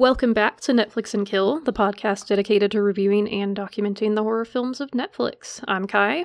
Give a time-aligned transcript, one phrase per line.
[0.00, 4.46] Welcome back to Netflix and Kill, the podcast dedicated to reviewing and documenting the horror
[4.46, 5.62] films of Netflix.
[5.68, 6.24] I'm Kai.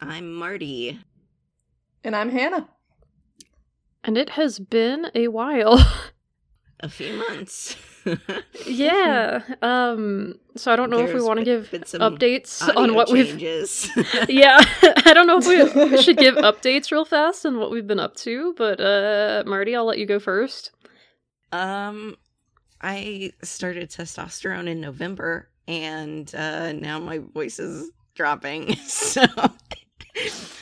[0.00, 0.98] I'm Marty.
[2.02, 2.68] And I'm Hannah.
[4.02, 5.78] And it has been a while.
[6.80, 7.76] A few months.
[8.66, 9.42] yeah.
[9.62, 13.28] Um so I don't know if we want to give updates on Audio what we've
[13.28, 13.88] changes.
[14.28, 14.58] Yeah.
[15.04, 15.46] I don't know if
[15.76, 19.76] we should give updates real fast on what we've been up to, but uh Marty,
[19.76, 20.72] I'll let you go first.
[21.52, 22.16] um,
[22.80, 28.76] I started testosterone in November, and uh, now my voice is dropping.
[28.86, 29.24] So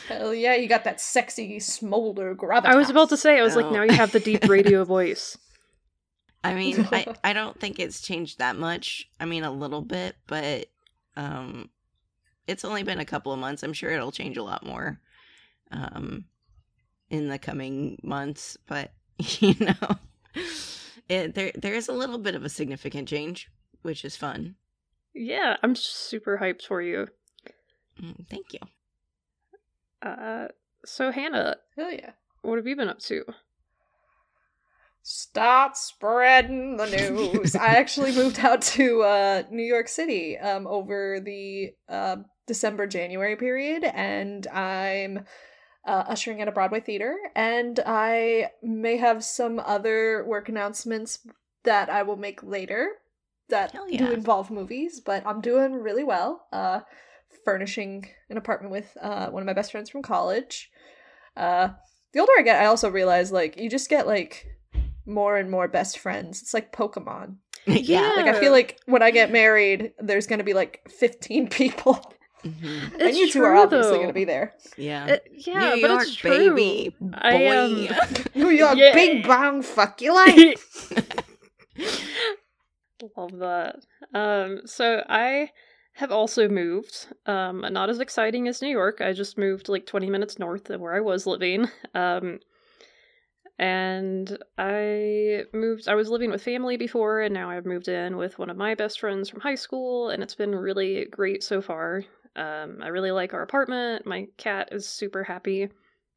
[0.07, 2.65] Hell yeah, you got that sexy smolder gravitas.
[2.65, 3.71] I was about to say I was like Oh.
[3.71, 5.35] now you have the deep radio voice.
[6.43, 9.09] I mean, I I don't think it's changed that much.
[9.19, 10.67] I mean, a little bit, but
[11.15, 11.69] um,
[12.45, 13.63] it's only been a couple of months.
[13.63, 14.99] I'm sure it'll change a lot more,
[15.71, 16.25] um,
[17.09, 18.57] in the coming months.
[18.67, 19.97] But you know,
[21.09, 23.49] it, there there is a little bit of a significant change,
[23.81, 24.55] which is fun.
[25.13, 27.07] Yeah, I'm super hyped for you.
[28.01, 28.59] Mm, Thank you.
[30.01, 30.47] Uh
[30.85, 32.11] so Hannah, Hell yeah.
[32.43, 33.23] what have you been up to?
[35.01, 37.55] Start spreading the news.
[37.55, 43.37] I actually moved out to uh, New York City um, over the uh, December January
[43.37, 45.23] period, and I'm
[45.87, 47.15] uh, ushering at a Broadway theater.
[47.35, 51.25] And I may have some other work announcements
[51.63, 52.89] that I will make later
[53.49, 54.99] that Hell do involve movies.
[54.99, 56.45] But I'm doing really well.
[56.51, 56.81] Uh,
[57.45, 60.69] furnishing an apartment with uh, one of my best friends from college.
[61.35, 61.69] Uh,
[62.13, 64.45] the older I get, I also realize like you just get like
[65.05, 66.41] more and more best friends.
[66.41, 67.37] It's like Pokemon.
[67.65, 68.13] yeah.
[68.15, 72.93] Like I feel like when I get married, there's gonna be like 15 people, Mhm.
[72.93, 74.01] and It's you two true, are obviously though.
[74.01, 74.53] gonna be there.
[74.77, 75.05] Yeah.
[75.05, 76.29] Uh, yeah, New but York, it's true.
[76.55, 76.95] baby.
[77.13, 77.57] I, Boy.
[77.59, 77.87] um,
[78.35, 78.93] New York, Yeah.
[78.93, 80.59] bing bong, fuck you like.
[83.17, 83.75] Love that.
[84.13, 85.51] Um, so I
[85.93, 87.07] have also moved.
[87.25, 89.01] Um, not as exciting as New York.
[89.01, 91.67] I just moved like 20 minutes north of where I was living.
[91.93, 92.39] Um,
[93.59, 95.87] and I moved.
[95.87, 98.75] I was living with family before, and now I've moved in with one of my
[98.75, 102.03] best friends from high school, and it's been really great so far.
[102.37, 104.05] Um, I really like our apartment.
[104.05, 105.69] My cat is super happy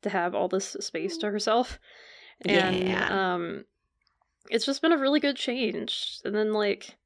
[0.03, 1.79] to have all this space to herself.
[2.45, 3.09] And Yeah.
[3.35, 3.65] um
[4.51, 6.19] it's just been a really good change.
[6.25, 6.97] And then like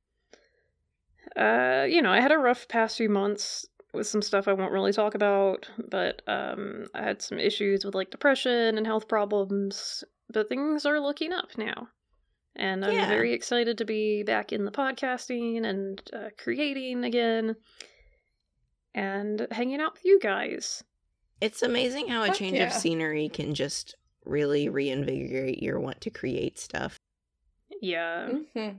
[1.36, 4.72] uh you know, I had a rough past few months with some stuff I won't
[4.72, 10.04] really talk about, but um I had some issues with like depression and health problems,
[10.32, 11.88] but things are looking up now.
[12.56, 13.08] And I'm Yeah.
[13.08, 17.56] very excited to be back in the podcasting and uh, creating again
[18.94, 20.84] and hanging out with you guys.
[21.41, 22.66] It's amazing how a Heck change yeah.
[22.69, 26.97] of scenery can just really reinvigorate your want to create stuff.
[27.82, 28.28] Yeah.
[28.55, 28.78] Mhm.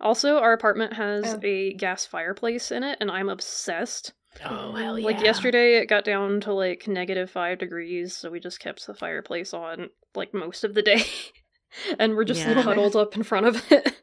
[0.00, 1.40] Also, our apartment has Oh.
[1.42, 4.12] a gas fireplace in it, and I'm obsessed.
[4.44, 5.06] Oh hell yeah.
[5.06, 8.94] Like yesterday, it got down to like negative five degrees, so we just kept the
[8.94, 11.04] fireplace on like most of the day,
[11.98, 12.60] and we're just Yeah.
[12.60, 13.92] huddled up in front of it.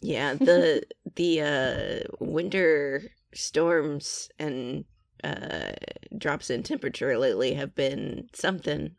[0.00, 0.84] Yeah, the
[1.16, 3.02] the uh winter
[3.36, 4.84] storms and
[5.24, 5.72] uh
[6.16, 8.92] drops in temperature lately have been something.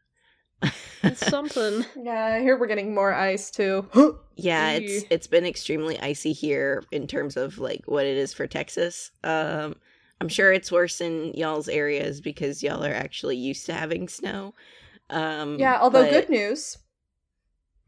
[1.03, 1.85] it's something.
[1.95, 3.87] Yeah, I hear we're getting more ice too.
[4.35, 8.47] yeah, it's it's been extremely icy here in terms of like what it is for
[8.47, 9.11] Texas.
[9.23, 9.75] Um
[10.19, 14.55] I'm sure it's worse in y'all's areas because y'all are actually used to having snow.
[15.11, 16.77] Um yeah, although but- good news.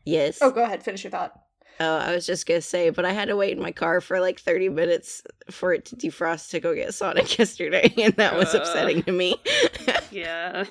[0.06, 0.40] Yes.
[0.42, 1.34] Oh, go ahead, finish your thought.
[1.82, 4.20] Oh, I was just gonna say, but I had to wait in my car for
[4.20, 8.54] like 30 minutes for it to defrost to go get Sonic yesterday, and that was
[8.54, 8.60] Uh.
[8.60, 9.36] upsetting to me.
[10.12, 10.66] Yeah.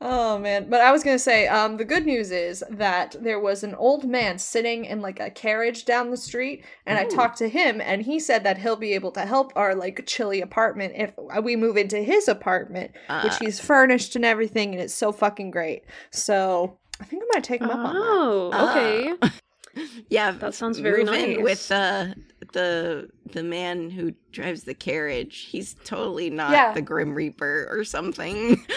[0.00, 3.62] Oh man, but I was gonna say, um, the good news is that there was
[3.62, 7.48] an old man sitting in like a carriage down the street, and I talked to
[7.48, 11.12] him, and he said that he'll be able to help our like chilly apartment if
[11.42, 12.90] we move into his apartment,
[13.22, 15.84] which Uh, he's furnished and everything, and it's so fucking great.
[16.10, 18.02] So I think I'm gonna take him up on that.
[18.02, 19.14] Oh, okay.
[20.08, 21.42] yeah, That sounds very move in nice.
[21.42, 22.06] with uh,
[22.52, 25.46] the the man who drives the carriage.
[25.50, 26.72] He's totally not Yeah.
[26.72, 28.64] the Grim Reaper or something.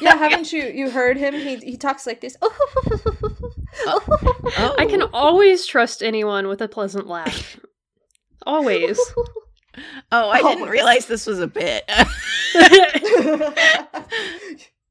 [0.00, 1.34] Yeah, haven't you you heard him?
[1.34, 2.36] He he talks like this.
[3.86, 4.74] Oh.
[4.78, 7.58] I can always trust anyone with a pleasant laugh.
[8.44, 8.98] Always.
[10.10, 11.88] Oh, I didn't realize this was a bit.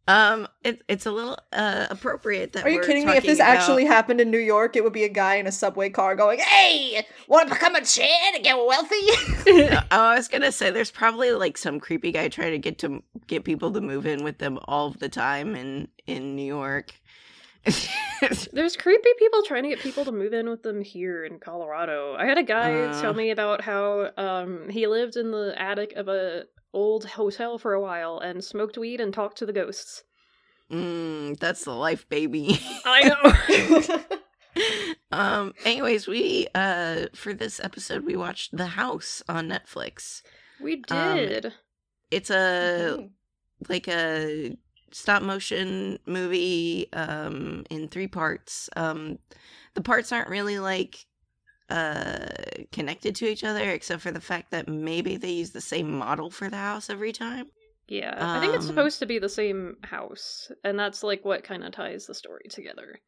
[0.08, 2.66] Um, it, it's a little uh appropriate that.
[2.66, 3.14] Are you we're kidding me?
[3.18, 5.52] If this about- actually happened in New York, it would be a guy in a
[5.52, 8.96] subway car going, "Hey, want to become a chair to get wealthy?"
[9.48, 13.04] oh, I was gonna say there's probably like some creepy guy trying to get to
[13.28, 16.94] get people to move in with them all of the time in in New York.
[18.54, 22.16] There's creepy people trying to get people to move in with them here in Colorado.
[22.18, 23.02] I had a guy Uh.
[23.02, 27.74] tell me about how um he lived in the attic of a old hotel for
[27.74, 30.04] a while and smoked weed and talked to the ghosts.
[30.72, 32.60] mm, that's the life, baby.
[32.86, 33.98] I know.
[35.18, 35.54] um.
[35.66, 40.22] Anyways, we uh for this episode we watched The House on Netflix.
[40.60, 41.54] we Um, did.
[42.12, 43.10] It's a
[43.70, 44.56] like a
[44.92, 49.20] stop motion movie um in three parts um
[49.74, 51.06] the parts aren't really like
[51.70, 52.28] uh
[52.72, 56.30] connected to each other except for the fact that maybe they use the same model
[56.30, 57.48] for the house every time.
[57.88, 61.44] Yeah, I think it's um, supposed to be the same house, and that's like what
[61.44, 63.00] kind of ties the story together.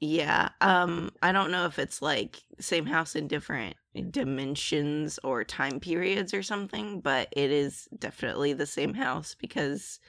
[0.00, 3.76] yeah um i don't know if it's like same house in different
[4.10, 10.00] dimensions or time periods or something but it is definitely the same house because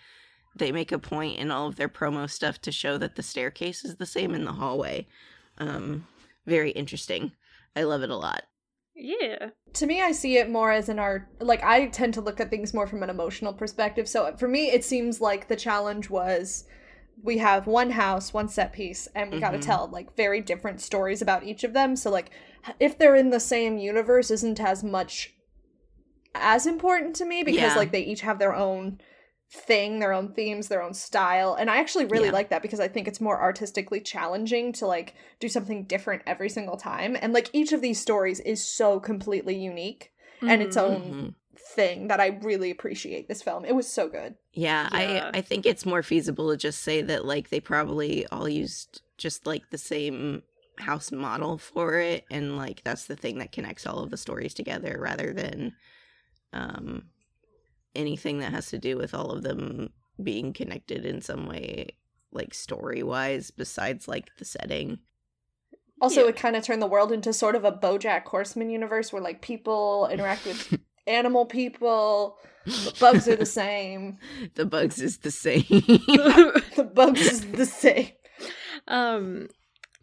[0.55, 3.85] they make a point in all of their promo stuff to show that the staircase
[3.85, 5.05] is the same in the hallway.
[5.59, 6.07] Um
[6.45, 7.31] very interesting
[7.75, 8.43] i love it a lot
[8.95, 9.49] Yeah.
[9.73, 12.49] to me i see it more as an art like i tend to look at
[12.49, 16.65] things more from an emotional perspective so for me it seems like the challenge was
[17.23, 19.65] we have one house one set piece and we got to mm-hmm.
[19.67, 22.31] tell like very different stories about each of them so like
[22.79, 25.33] if they're in the same universe isn't as much
[26.33, 27.75] as important to me because Yeah.
[27.75, 28.99] like they each have their own
[29.51, 32.33] thing their own themes their own style and i actually really Yeah.
[32.33, 36.49] like that because i think it's more artistically challenging to like do something different every
[36.49, 40.11] single time and like each of these stories is so completely unique
[40.41, 41.35] and its own Mhm.
[41.57, 45.29] thing that i really appreciate this film it was so good yeah, Yeah.
[45.33, 49.01] i i think it's more feasible to just say that like they probably all used
[49.17, 50.41] just like the same
[50.77, 54.53] house model for it and like that's the thing that connects all of the stories
[54.53, 55.73] together rather than
[56.51, 57.03] um
[57.95, 59.89] anything that has to do with all of them
[60.21, 61.89] being connected in some way
[62.31, 64.99] like story wise besides like the setting.
[66.01, 66.29] Also Yeah.
[66.29, 69.41] it kind of turned the world into sort of a bojack horseman universe where like
[69.41, 70.77] people interact with
[71.07, 72.37] animal people.
[72.65, 74.17] The bugs are the same.
[74.55, 75.63] The bugs is the same.
[75.69, 78.09] The bugs is the same.
[78.87, 79.47] Um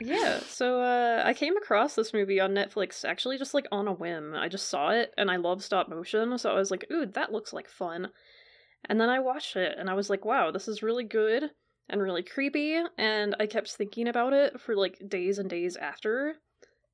[0.00, 3.92] yeah so uh i came across this movie on netflix actually just like on a
[3.92, 4.34] whim.
[4.34, 7.32] I just saw it and i love stop motion so i was like ooh that
[7.32, 8.08] looks like fun.
[8.88, 11.50] And then i watched it and i was like wow this is really good
[11.88, 16.34] and really creepy and i kept thinking about it for like days and days after.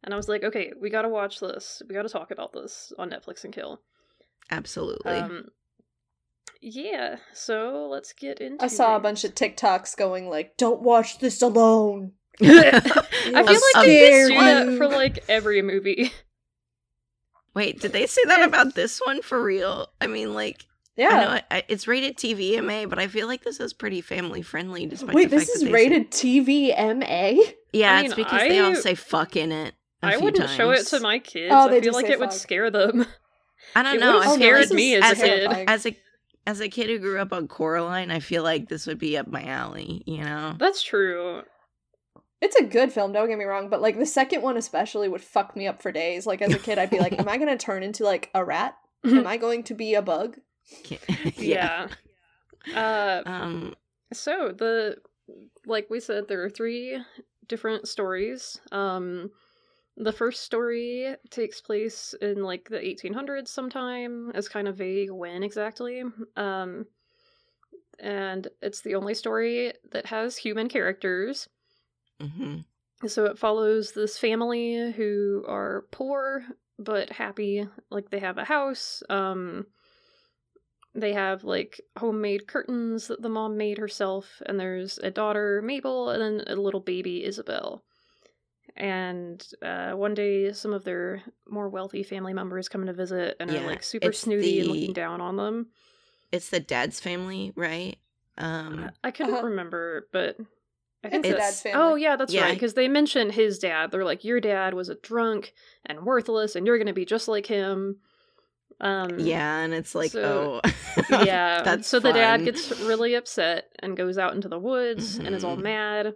[0.04, 1.82] And i was like okay we gotta watch this.
[1.88, 3.80] We gotta talk about this on netflix and kill.
[4.50, 5.12] Absolutely.
[5.12, 5.46] Um
[6.60, 11.18] yeah so let's get into i saw a bunch of tiktoks going like don't watch
[11.20, 14.93] this alone I feel like they just do that for mm.
[14.93, 16.12] like every movie.
[17.55, 19.88] Wait, did they say that about this one for real?
[20.00, 23.58] I mean, like, I yeah know I, it's rated TVMA, but I feel like this
[23.61, 24.87] is pretty family friendly.
[24.87, 27.40] Despite wait the this is that they rated tvma
[27.73, 29.75] Yeah, I it's mean, because they all say "fuck" in it.
[30.02, 31.52] I I wouldn't show it to my kids.
[31.52, 33.07] Oh, I feel like say it would scare them.
[33.75, 34.18] I don't it know.
[34.18, 35.64] would've I feel scared like this me is as a kid.
[35.66, 35.97] as a
[36.47, 39.26] as a kid who grew up on Coraline, I feel like this would be up
[39.26, 40.02] my alley.
[40.07, 40.54] You know?
[40.59, 41.42] That's true.
[42.40, 45.23] It's a good film, don't get me wrong, but like the second one especially would
[45.23, 46.26] fuck me up for days.
[46.26, 48.45] Like as a kid, I'd be like, "Am I going to turn into like a
[48.45, 48.76] rat?
[49.04, 50.37] Am I going to be a bug?"
[51.37, 51.88] Yeah.
[52.75, 53.75] Uh, Um.
[54.12, 54.99] so the
[55.66, 56.99] like we said, there are three
[57.49, 58.61] different stories.
[58.73, 59.30] Um,
[59.97, 64.30] the first story takes place in like the 1800s sometime.
[64.35, 66.04] It's kind of vague when exactly.
[66.37, 66.87] Um,
[67.99, 71.49] and it's the only story that has human characters.
[72.20, 72.64] Mhm.
[73.06, 76.44] So it follows this family who are poor
[76.78, 77.66] but happy.
[77.90, 79.02] Like they have a house.
[79.08, 79.66] Um
[80.94, 86.10] they have like homemade curtains that the mom made herself and there's a daughter Mabel
[86.10, 87.84] and then a little baby Isabel.
[88.76, 93.50] And uh, one day, some of their more wealthy family members come to visit and
[93.50, 95.68] Yeah, are like super it's snooty and looking down on them.
[96.30, 97.96] It's the dad's family, right?
[98.37, 98.90] Um.
[99.02, 99.44] I couldn't Uh-huh.
[99.44, 100.37] remember, but
[101.05, 102.43] I think It's the that's dad's Oh yeah, that's Yeah.
[102.43, 102.55] right.
[102.55, 103.90] Because they mention his dad.
[103.93, 105.55] They're like, "Your dad was a drunk
[105.87, 107.99] and worthless, and you're gonna be just like him."
[108.81, 110.71] Um, Yeah, and it's like, so- oh,
[111.25, 111.62] yeah.
[111.62, 115.43] that's so the dad gets really upset and goes out into the woods and is
[115.45, 115.62] all Mhm.
[115.62, 116.14] mad,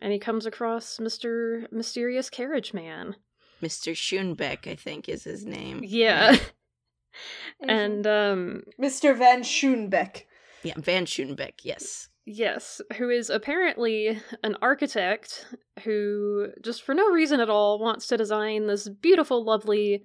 [0.00, 3.16] and he comes across Mister Mysterious Carriage Man.
[3.62, 3.92] Mr.
[3.94, 5.80] Schoonbeek, I think, is his name.
[5.82, 6.36] Yeah,
[7.60, 9.16] and um, Mr.
[9.16, 10.24] Van Schoonbeek.
[10.62, 11.60] Yeah, Van Schoonbeek.
[11.62, 12.08] Yes.
[12.26, 15.46] Yes, who is apparently an architect
[15.84, 20.04] who, just for no reason at all, wants to design this beautiful, lovely,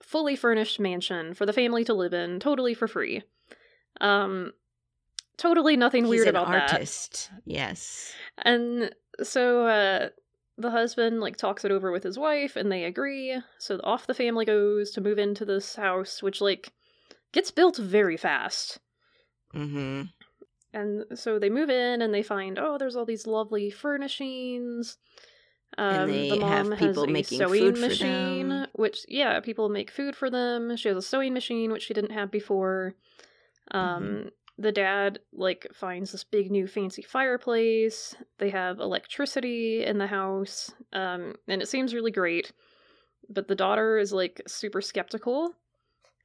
[0.00, 3.22] fully furnished mansion for the family to live in, totally for free.
[4.00, 4.52] Um,
[5.38, 6.72] totally nothing He's weird about that.
[6.74, 7.30] artist.
[7.44, 8.12] Yes.
[8.38, 10.08] And so uh
[10.58, 13.40] the husband like talks it over with his wife and they agree.
[13.58, 16.72] So off the family goes to move into this house which like
[17.32, 18.78] gets built very fast.
[19.54, 20.02] Mm-hmm.
[20.72, 24.98] And so they move in and they find oh there's all these lovely furnishings.
[25.76, 28.66] Um, And they the have mom has people a making sewing food for machine, them.
[28.74, 30.76] which yeah, people make food for them.
[30.76, 32.94] She has a sewing machine which she didn't have before.
[33.72, 34.30] Um, Mhm.
[34.58, 38.16] the dad like finds this big new fancy fireplace.
[38.38, 42.52] They have electricity in the house, um, and it seems really great.
[43.28, 45.54] But the daughter is like super skeptical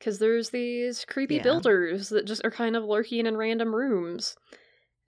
[0.03, 1.43] because there's these creepy Yeah.
[1.43, 4.36] builders that just are kind of lurking in random rooms,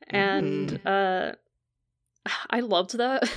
[0.07, 0.87] and Mm-hmm.
[0.87, 1.31] uh,
[2.49, 3.29] I loved that.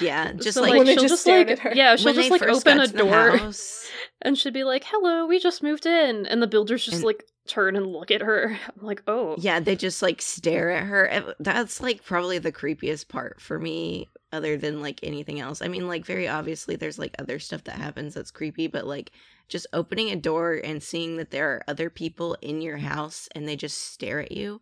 [0.00, 1.72] Yeah, just So, like, When she'll just just like at her.
[1.74, 3.40] yeah, she'll when just like open a door
[4.22, 7.24] and she'd be like, "Hello, we just moved in," and the builders just And- like
[7.48, 8.56] turn and look at her.
[8.80, 11.34] I'm like, "Oh, yeah, they just like stare at her.
[11.40, 15.62] That's like probably the creepiest part for me, other than like anything else.
[15.62, 19.12] I mean, like very obviously, there's like other stuff that happens that's creepy, but like
[19.48, 23.46] just opening a door and seeing that there are other people in your house and
[23.46, 24.60] they just stare at you,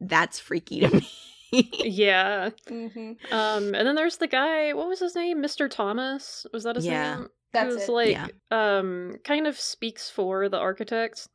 [0.00, 1.08] that's freaky to me.
[1.84, 4.72] yeah." hmm Um, and then there's the guy.
[4.72, 5.42] What was his name?
[5.42, 5.68] Mr.
[5.68, 6.46] Thomas.
[6.52, 7.16] Was that his Yeah.
[7.16, 7.28] name?
[7.52, 7.92] That's Who's it.
[7.92, 8.28] like, Yeah.
[8.50, 11.28] um, kind of speaks for the architect,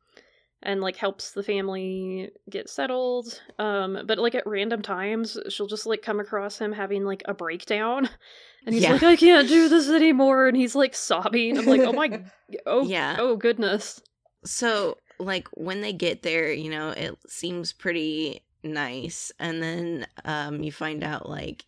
[0.62, 3.40] and like helps the family get settled.
[3.58, 7.34] Um, but like at random times, she'll just like come across him having like a
[7.34, 8.08] breakdown,
[8.66, 8.92] and he's Yeah.
[8.92, 11.58] like, "I can't do this anymore," and he's like sobbing.
[11.58, 12.22] I'm like, "Oh my,
[12.66, 13.16] oh Yeah.
[13.18, 14.00] oh goodness."
[14.44, 20.62] So, like when they get there, you know, it seems pretty nice, and then um,
[20.62, 21.64] you find out like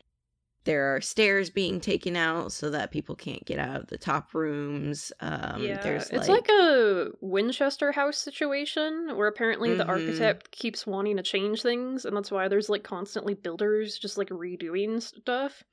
[0.69, 4.35] there are stairs being taken out so that people can't get out of the top
[4.35, 5.13] rooms.
[5.21, 9.89] Um, yeah, there's it's like a Winchester House situation where apparently the Mhm.
[9.89, 14.29] architect keeps wanting to change things, and that's why there's like constantly builders just like
[14.29, 15.65] redoing stuff.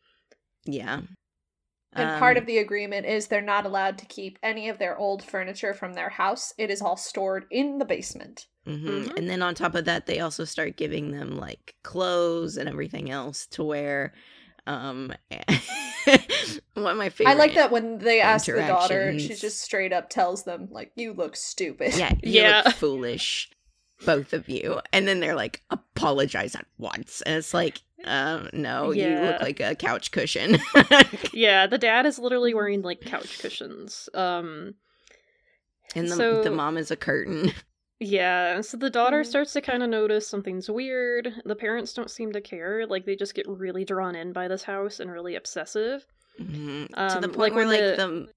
[0.66, 1.02] yeah,
[1.98, 4.98] And part Um, of the agreement is they're not allowed to keep any of their
[4.98, 6.54] old furniture from their house.
[6.58, 8.48] It is all stored in the basement.
[8.68, 9.10] mhm.
[9.10, 9.12] Mhm.
[9.16, 13.10] and then on top of that, they also start giving them like clothes and everything
[13.12, 14.14] else to wear.
[14.67, 15.13] Um,
[16.74, 17.31] one of my favorite.
[17.31, 20.91] I like that when they ask the daughter, she just straight up tells them, like,
[20.95, 21.95] you look stupid.
[21.95, 22.63] Yeah, you Yeah.
[22.65, 23.50] look foolish,
[24.05, 24.79] both of you.
[24.91, 27.22] And then they're like, apologize at once.
[27.22, 30.57] And it's like, um, no, you look like a couch cushion.
[31.34, 34.07] Yeah, the dad is literally wearing like couch cushions.
[34.13, 34.75] Um,
[35.95, 37.51] and the, So- the mom is a curtain.
[38.00, 39.25] Yeah, so the daughter Mhm.
[39.28, 41.34] starts to kind of notice something's weird.
[41.46, 42.86] The parents don't seem to care.
[42.86, 46.06] Like they just get really drawn in by this house and really obsessive.
[46.40, 46.90] Mhm.
[46.90, 48.28] to Um, the point like where like the- the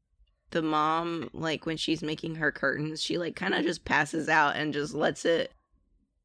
[0.51, 4.55] the mom, like when she's making her curtains, she like kind of just passes out
[4.57, 5.53] and just lets it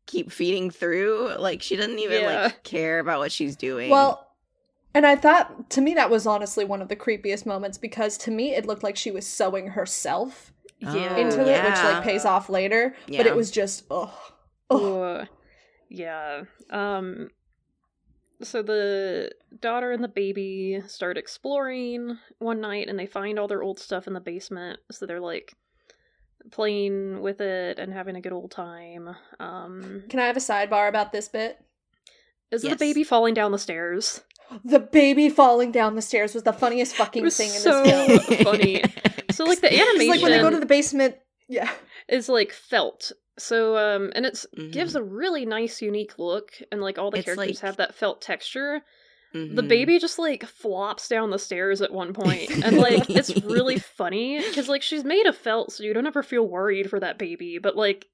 [0.05, 1.33] keep feeding through.
[1.39, 2.43] Like she doesn't even Yeah.
[2.43, 3.89] like care about what she's doing.
[3.89, 4.29] Well,
[4.93, 8.31] and I thought, to me, that was honestly one of the creepiest moments because to
[8.31, 10.52] me, it looked like she was sewing herself
[10.83, 12.95] Yeah, Oh, into it, which like pays off later.
[13.07, 14.09] But it was just, ugh.
[14.69, 15.27] ugh.
[15.89, 16.43] Yeah.
[16.69, 17.29] Um
[18.41, 23.63] so the daughter and the baby start exploring one night and they find all their
[23.63, 24.79] old stuff in the basement.
[24.91, 25.53] So they're like
[26.51, 29.15] playing with it and having a good old time.
[29.39, 31.57] Um Can I have a sidebar about this bit?
[32.51, 32.73] is Yes.
[32.73, 34.21] the baby falling down the stairs?
[34.63, 38.25] The baby falling down the stairs was the funniest fucking was thing in so this
[38.25, 38.43] film.
[38.43, 38.83] funny.
[39.31, 41.15] So like the It's animation like when they go to the basement.
[41.49, 41.69] Yeah.
[42.07, 43.11] is like felt.
[43.39, 44.99] So um and it's gives Mhm.
[44.99, 48.21] a really nice unique look and like all the It's characters like- have that felt
[48.21, 48.81] texture.
[49.33, 49.67] the Mhm.
[49.67, 54.37] baby just like flops down the stairs at one point and like it's really funny
[54.47, 57.57] because like she's made of felt so you don't ever feel worried for that baby
[57.57, 58.05] but like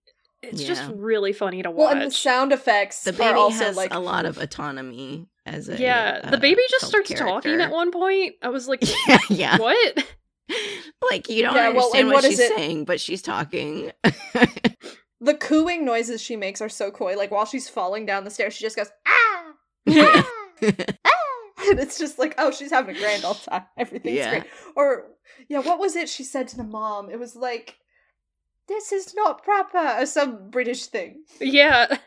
[0.42, 3.66] it's just really funny to watch Well, and the sound effects the are baby also
[3.66, 7.22] has like a lot of autonomy as a yeah uh, the baby just felt starts
[7.22, 10.06] talking at one point i was like yeah yeah what
[11.12, 13.92] like you don't Yeah, understand and what, what is she's it- saying but she's talking
[15.22, 17.18] the cooing noises she makes are so coy.
[17.18, 19.52] Like while she's falling down the stairs, she just goes ah,
[19.90, 20.32] ah,
[20.64, 23.64] ah, and it's just like oh, she's having a grand old time.
[23.78, 24.30] Everything's Yeah.
[24.30, 24.44] great.
[24.78, 25.08] Or
[25.50, 27.10] yeah, what was it she said to the mom?
[27.10, 27.76] It was like,
[28.70, 31.24] "This is not proper," or some British thing.
[31.42, 31.98] yeah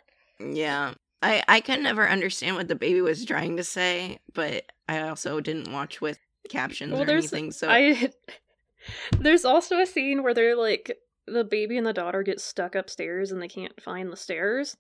[0.41, 5.01] yeah i i could never understand what the baby was trying to say but i
[5.09, 8.11] also didn't watch with captions Well, or anything so i
[9.19, 13.31] there's also a scene where they're like the baby and the daughter get stuck upstairs
[13.31, 14.77] and they can't find the stairs.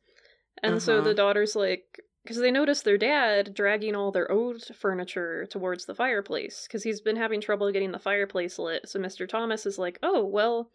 [0.62, 1.08] And so Uh-huh.
[1.08, 5.94] the daughter's like because they notice their dad dragging all their old furniture towards the
[5.94, 8.88] fireplace because he's been having trouble getting the fireplace lit.
[8.88, 10.70] So mr thomas is like oh well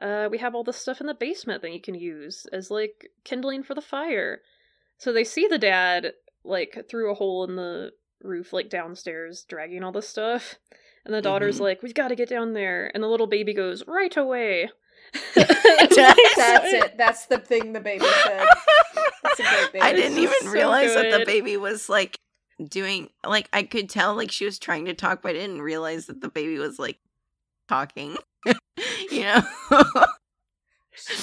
[0.00, 3.10] uh, we have all this stuff in the basement that you can use as like
[3.24, 4.40] kindling for the fire
[4.98, 6.12] So they see the dad
[6.44, 10.56] like through a hole in the roof, like downstairs, dragging all this stuff.
[11.04, 11.62] And the daughter's Mhm.
[11.62, 14.70] like, "We've got to get down there." And the little baby goes, "Right away."
[15.34, 16.96] That's it.
[16.96, 18.46] That's the thing the baby said.
[19.22, 19.82] That's a great baby.
[19.82, 22.16] I didn't It's even so realize that the baby was like
[22.68, 26.06] doing like I could tell like she was trying to talk, but I didn't realize
[26.06, 26.98] that the baby was like
[27.68, 28.16] talking.
[29.10, 29.42] you know?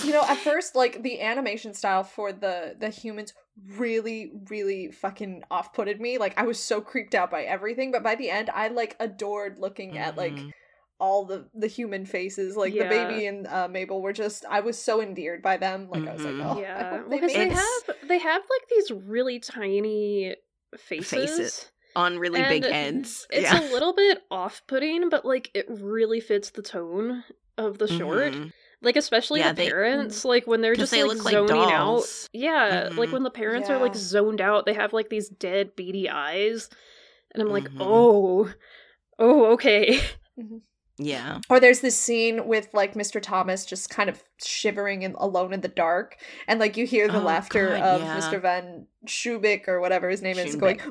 [0.04, 3.34] You know, at first, like the animation style for the the humans
[3.78, 6.18] really, really fucking off putted me.
[6.18, 9.58] Like I was so creeped out by everything, but by the end, I like adored
[9.60, 10.52] looking at like Mhm.
[11.00, 12.56] all the the human faces.
[12.58, 12.84] Like Yeah.
[12.84, 14.46] the baby and uh, Mabel were just.
[14.50, 15.90] I was so endeared by them.
[15.90, 16.56] Like I was like, Mhm.
[16.56, 20.36] oh, yeah, they because they have they have like these really tiny
[20.78, 21.10] faces.
[21.10, 21.72] Faces.
[21.96, 23.26] on really big And heads.
[23.32, 23.60] It's yeah.
[23.60, 27.24] a little bit off-putting, but like it really fits the tone
[27.58, 28.34] of the short.
[28.34, 28.54] Mhm.
[28.82, 31.72] Like especially Yeah, the they- parents, like when they're just they like look like zoning
[31.72, 32.04] out.
[32.32, 33.14] Yeah, like Mhm.
[33.14, 36.70] when the parents are like zoned out, they have like these dead beady eyes,
[37.34, 37.78] and I'm like, Mhm.
[37.82, 38.54] oh,
[39.20, 40.00] oh, okay.
[41.02, 41.40] Yeah.
[41.50, 43.22] Or there's this scene with like Mr.
[43.22, 47.22] Thomas just kind of shivering and alone in the dark, and like you hear the
[47.22, 48.20] Oh, laughter God, of yeah.
[48.20, 48.42] Mr.
[48.42, 50.82] Van Schubik or whatever his name is going,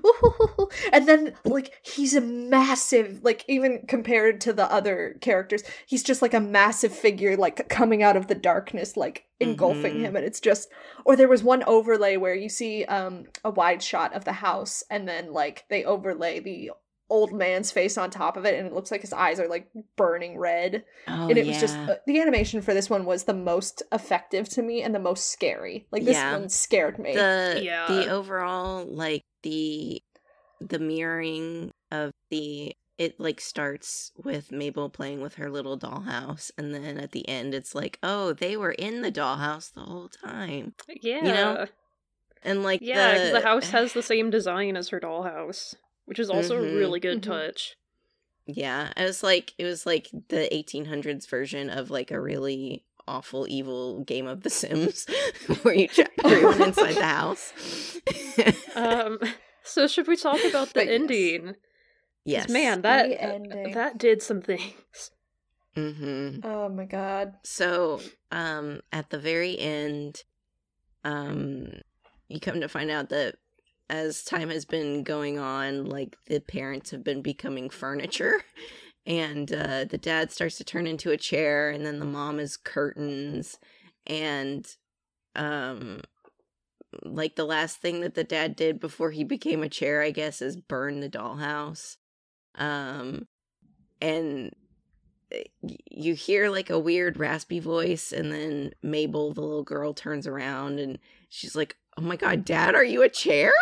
[0.94, 6.22] and then like he's a massive, like even compared to the other characters, he's just
[6.22, 10.00] like a massive figure, like coming out of the darkness, like engulfing Mhm.
[10.00, 10.68] him, and it's just.
[11.04, 14.82] Or there was one overlay where you see um a wide shot of the house,
[14.90, 16.70] and then like they overlay the
[17.10, 19.68] old man's face on top of it and it looks like his eyes are like
[19.96, 20.84] burning red.
[21.06, 21.52] Oh, and it yeah.
[21.52, 24.94] was just uh, the animation for this one was the most effective to me and
[24.94, 25.86] the most scary.
[25.90, 26.32] Like this Yeah.
[26.32, 27.14] one scared me.
[27.14, 27.86] The Yeah.
[27.86, 30.02] the overall like the
[30.60, 36.74] the mirroring of the it like starts with Mabel playing with her little dollhouse and
[36.74, 40.74] then at the end it's like oh they were in the dollhouse the whole time.
[40.88, 41.66] Yeah, you know?
[42.42, 43.38] And like yeah, because the...
[43.38, 45.74] the house has the same design as her dollhouse,
[46.08, 46.72] which is also Mhm.
[46.72, 47.22] a really good Mhm.
[47.22, 47.76] touch.
[48.46, 53.46] yeah it was like it was like the 1800s version of like a really awful
[53.48, 55.06] evil game of the sims
[55.62, 57.52] where you trap everyone inside the house
[58.74, 59.18] Um,
[59.64, 61.26] so should we talk about the But yes.
[62.24, 63.08] yes man, that
[63.64, 65.10] The that did some things.
[65.76, 70.24] mm-hmm oh my god So, um, at the very end,
[71.04, 71.68] um,
[72.28, 73.36] you come to find out that
[73.90, 78.40] as time has been going on, like the parents have been becoming furniture,
[79.06, 82.56] and uh, the dad starts to turn into a chair, and then the mom is
[82.56, 83.58] curtains,
[84.06, 84.66] and
[85.34, 86.00] um,
[87.04, 90.42] like the last thing that the dad did before he became a chair, I guess,
[90.42, 91.96] is burn the dollhouse.
[92.54, 93.26] Um,
[94.00, 94.54] and
[95.90, 100.78] you hear like a weird raspy voice and then mabel the little girl turns around
[100.78, 100.98] and
[101.28, 103.52] she's like oh my god dad are you a chair?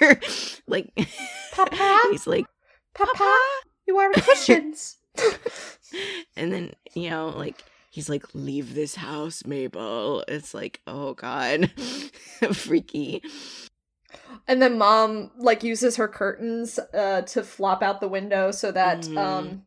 [0.66, 0.92] Like
[1.52, 2.00] Papa?
[2.10, 2.46] he's like
[2.94, 3.38] papa
[3.86, 4.96] you are cushions.
[6.36, 10.24] And then you know like he's like leave this house mabel.
[10.26, 11.70] It's like oh god.
[12.52, 13.22] Freaky.
[14.48, 19.06] And then mom like uses her curtains uh to flop out the window so that
[19.08, 19.62] um that they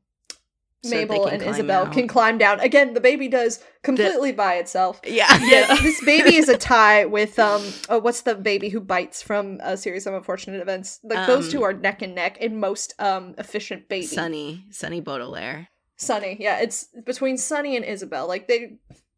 [0.89, 1.93] Mabel can and Isabel out.
[1.93, 2.59] can climb down.
[2.59, 4.99] Again, the baby does completely by itself.
[5.05, 5.75] yeah Yeah.
[5.81, 9.77] this baby is a tie with um oh what's the baby who bites from a
[9.77, 13.35] series of unfortunate events like those Um, two are neck and neck in most um
[13.37, 15.67] efficient baby sunny sunny baudelaire
[15.97, 18.77] sunny yeah it's between sunny and isabel like they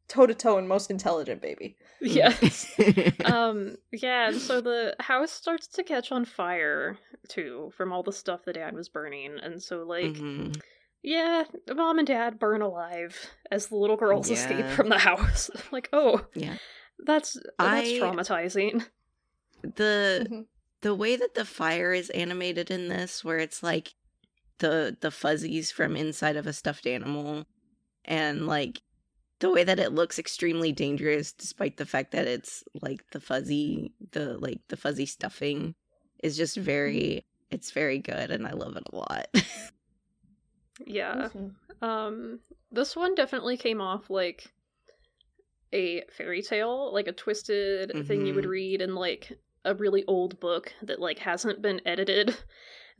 [0.10, 2.68] toe to toe and most intelligent baby Yes.
[3.26, 6.98] um yeah and so the house starts to catch on fire
[7.30, 10.60] too from all the stuff the dad was burning and so like Mhm.
[11.08, 11.44] Yeah
[11.74, 13.16] mom and dad burn alive
[13.50, 15.50] as the little girls escape from the house.
[15.72, 16.58] Like oh Yeah.
[17.06, 18.86] that's that's I- traumatizing.
[19.64, 20.46] The Mhm.
[20.82, 23.94] the way that the fire is animated in this where it's like
[24.60, 27.46] the the fuzzies from inside of a stuffed animal
[28.06, 28.82] and like
[29.40, 33.94] the way that it looks extremely dangerous despite the fact that it's like the fuzzy
[34.12, 35.76] the like the fuzzy stuffing
[36.24, 39.28] is just very it's very good and i love it a lot
[40.86, 41.54] yeah Mhm.
[41.82, 42.40] Um,
[42.72, 44.52] this one definitely came off like
[45.74, 48.50] a fairy tale, like a twisted thing you would Mhm.
[48.50, 52.36] read in like a really old book that like hasn't been edited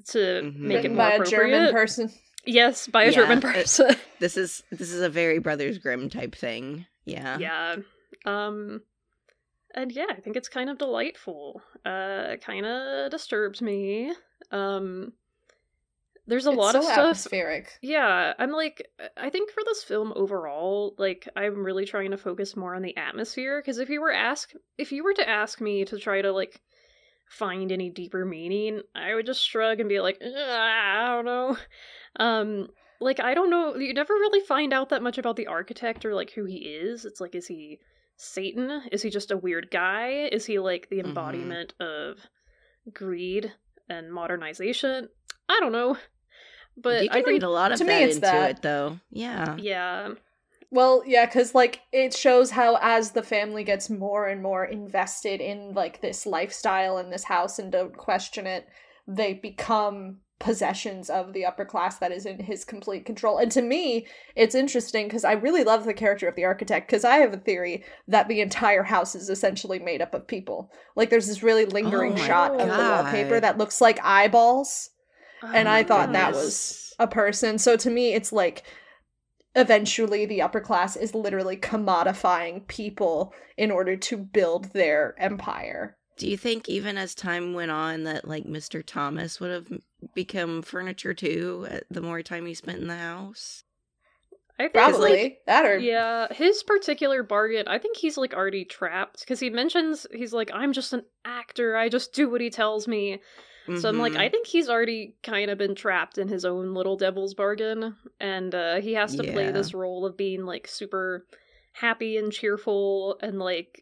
[0.10, 0.56] to Mhm.
[0.58, 2.12] make it written more by a german person
[2.46, 3.96] yes, by a Yeah, German it- person.
[4.20, 7.76] this is this is a very brothers grimm type thing yeah yeah.
[8.26, 8.82] Um,
[9.74, 11.62] and yeah, I think it's kind of delightful.
[11.86, 14.14] Uh, kind of disturbs me.
[14.52, 15.14] Um,
[16.28, 16.98] there's a it's lot so of stuff.
[17.00, 22.18] atmospheric Yeah, I'm like, I think for this film overall, like, I'm really trying to
[22.18, 23.60] focus more on the atmosphere.
[23.60, 26.62] Because if you were ask, if you were to ask me to try to like
[27.30, 31.58] find any deeper meaning, I would just shrug and be like, I don't know.
[32.20, 32.68] Um,
[33.00, 33.76] like I don't know.
[33.76, 37.06] You never really find out that much about the architect or like who he is.
[37.06, 37.80] It's like, is he
[38.16, 38.82] Satan?
[38.92, 40.30] Is he just a weird guy?
[40.32, 41.06] Is he like the Mhm.
[41.06, 42.18] embodiment of
[42.94, 43.54] greed
[43.90, 45.10] and modernization?
[45.48, 45.96] I don't know.
[46.78, 48.50] But you I can think, read a lot of to me that it's into that.
[48.52, 49.00] it, though.
[49.10, 49.56] Yeah.
[49.58, 50.10] yeah,
[50.70, 55.42] Well, yeah, because like it shows how as the family gets more and more invested
[55.42, 58.68] in like this lifestyle and this house and don't question it,
[59.08, 63.40] they become possessions of the upper class that is in his complete control.
[63.40, 67.04] And to me, it's interesting because I really love the character of the architect because
[67.04, 70.70] I have a theory that the entire house is essentially made up of people.
[70.96, 73.06] Like there's this really lingering Oh my shot of the God.
[73.06, 74.92] wallpaper that looks like eyeballs
[75.54, 77.58] and Oh I my thought that was a person.
[77.58, 78.64] So to me, it's like
[79.56, 85.98] eventually the upper class is literally commodifying people in order to build their empire.
[86.18, 88.82] Do you think even as time went on that like Mr.
[88.82, 89.82] Thomas would have
[90.14, 91.68] become furniture too?
[91.70, 93.64] uh, The more time he spent in the house.
[94.60, 98.66] I think Probably like that or Yeah, his particular bargain, I think he's like already
[98.66, 102.50] trapped because he mentions he's like, I'm just an actor, I just do what he
[102.50, 103.20] tells me.
[103.76, 104.16] So I'm like.
[104.16, 108.56] I think he's already kind of been trapped in his own little devil's bargain, and
[108.56, 111.26] uh, he has to play this role of being like super
[111.74, 113.82] happy and cheerful and like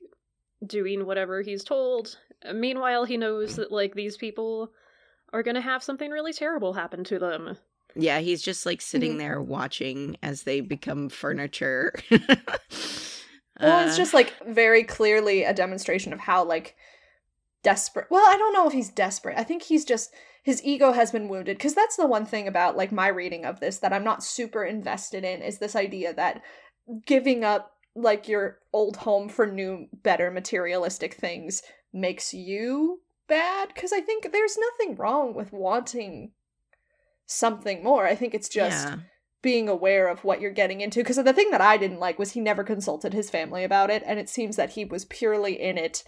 [0.65, 2.17] doing whatever he's told.
[2.53, 4.71] Meanwhile, he knows that like these people
[5.33, 7.57] are gonna have something really terrible happen to them.
[7.95, 9.19] Yeah, he's just like sitting Mhm.
[9.19, 11.93] there watching as they become furniture.
[12.11, 12.59] well, it's
[13.57, 16.75] Uh, just like very clearly a demonstration of how like
[17.65, 18.05] desperate.
[18.11, 19.37] Well, I don't know if he's desperate.
[19.37, 22.77] I think he's just his ego has been wounded because that's the one thing about
[22.77, 26.43] like my reading of this that I'm not super invested in is this idea that
[27.07, 33.91] giving up like your old home for new better materialistic things makes you bad because
[33.91, 36.33] I think there's nothing wrong with wanting
[37.25, 38.05] something more.
[38.05, 38.97] I think it's just yeah.
[39.41, 42.33] being aware of what you're getting into because the thing that I didn't like was
[42.33, 45.79] he never consulted his family about it and it seems that he was purely in
[45.79, 46.03] it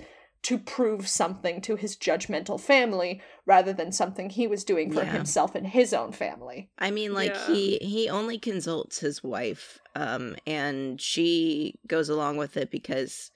[0.47, 5.11] to prove something to his judgmental family rather than something he was doing for Yeah.
[5.11, 6.69] himself and his own family.
[6.77, 7.47] I mean, like Yeah.
[7.47, 13.29] he he only consults his wife, um, and she goes along with it because,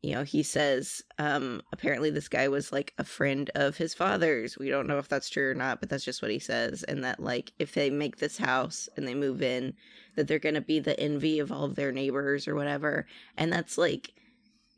[0.00, 4.56] you know, he says, um, apparently this guy was like a friend of his father's.
[4.56, 7.02] We don't know if that's true or not, but that's just what he says, and
[7.02, 9.74] that like if they make this house and they move in,
[10.14, 13.76] that they're gonna be the envy of all of their neighbors or whatever, and that's
[13.76, 14.12] like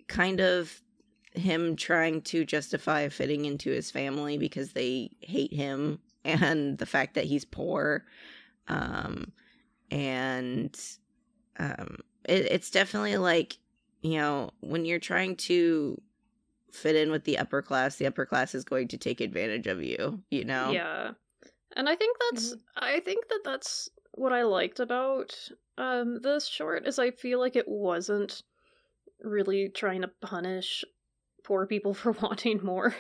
[0.08, 0.80] kind of
[1.32, 7.14] him trying to justify fitting into his family because they hate him and the fact
[7.14, 8.04] that he's poor.
[8.68, 9.32] Um
[9.90, 10.78] and
[11.58, 13.58] um it, it's definitely like
[14.02, 16.00] you know when you're trying to
[16.72, 19.82] fit in with the upper class the upper class is going to take advantage of
[19.82, 20.70] you you know?
[20.70, 21.12] Yeah.
[21.76, 25.36] And I think that's I think that that's what I liked about
[25.78, 28.42] um this short is I feel like it wasn't
[29.22, 30.84] really trying to punish
[31.50, 32.94] poor people for wanting more.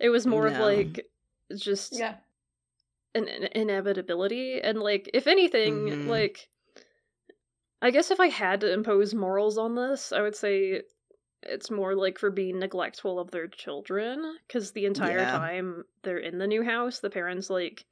[0.00, 1.06] It was more of like
[1.54, 2.14] just Yeah.
[3.14, 6.06] an, an inevitability and like if anything Mhm.
[6.06, 6.48] like
[7.82, 10.80] I guess if I had to impose morals on this, I would say
[11.42, 15.30] it's more like for being neglectful of their children because the entire Yeah.
[15.30, 17.84] time they're in the new house, the parents like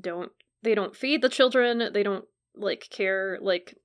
[0.00, 2.24] don't they don't feed the children, they don't
[2.56, 3.78] like care like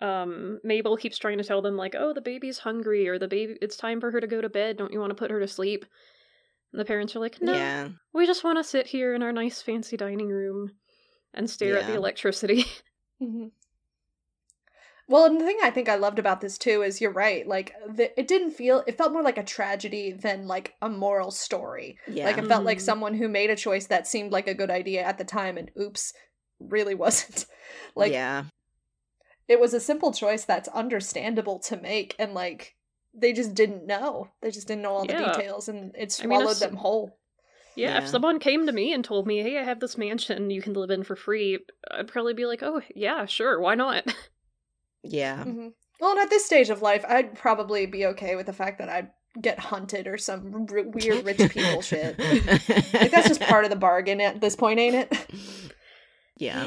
[0.00, 3.58] um Mabel keeps trying to tell them like, "Oh, the baby's hungry or the baby
[3.62, 4.76] it's time for her to go to bed.
[4.76, 5.84] Don't you want to put her to sleep?"
[6.72, 9.32] And the parents are like, "No, yeah we just want to sit here in our
[9.32, 10.72] nice fancy dining room
[11.34, 11.96] and stare at the Yeah.
[11.96, 12.64] electricity."
[13.20, 13.50] Mhm.
[15.08, 17.46] Well, and the thing I think I loved about this too is you're right.
[17.46, 21.30] Like the, it didn't feel it felt more like a tragedy than like a moral
[21.30, 21.98] story.
[22.06, 22.84] yeah Like it felt like Mhm.
[22.84, 25.70] someone who made a choice that seemed like a good idea at the time and
[25.80, 26.12] oops,
[26.60, 27.46] really wasn't.
[27.96, 28.44] like yeah
[29.48, 32.76] it was a simple choice that's understandable to make and like
[33.14, 34.28] they just didn't know.
[34.42, 37.18] They just didn't know all the details and it I mean, swallowed them whole.
[37.74, 40.60] Yeah, if someone came to me and told me, "Hey, I have this mansion you
[40.60, 41.58] can live in for free,"
[41.90, 44.04] I'd probably be like, "Oh, yeah, sure, why not?"
[45.04, 45.68] yeah hmm
[46.00, 48.88] Well, and at this stage of life, I'd probably be okay with the fact that
[48.88, 52.18] I'd get hunted or some r- weird rich people shit.
[52.92, 55.72] Like that's just part of the bargain at this point, ain't it?
[56.36, 56.66] yeah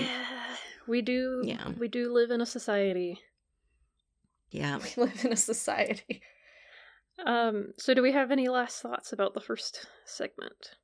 [0.88, 1.41] we do.
[1.46, 1.70] Yeah.
[1.80, 3.20] we do live in a society.
[4.50, 6.22] yeah we live in a society.
[7.26, 10.76] Um, so do we have any last thoughts about the first segment?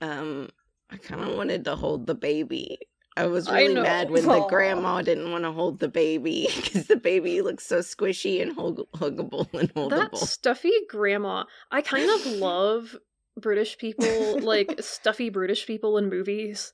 [0.00, 0.48] um
[0.90, 2.76] i kind of wanted to hold the baby
[3.16, 3.82] I was really know.
[3.82, 7.80] mad when the grandma didn't want to hold the baby because the baby looks so
[7.80, 9.90] squishy and hug- huggable and holdable.
[9.90, 11.44] That stuffy grandma.
[11.70, 12.96] I kind of love
[13.38, 16.72] British people, like stuffy British people in movies.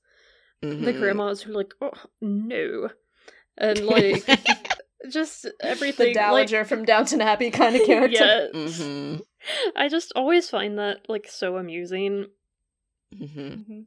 [0.60, 0.98] The Mhm.
[0.98, 2.90] grandmas who are like, oh no,
[3.56, 4.24] and like
[5.08, 5.62] just everything.
[5.62, 6.14] The everything.
[6.14, 8.48] Dowager from Downton Abbey kind of like, character.
[8.52, 8.78] Yes.
[8.80, 9.20] Mhm.
[9.76, 12.26] I just always find that like so amusing.
[13.14, 13.28] Mhm.
[13.68, 13.84] Mhm.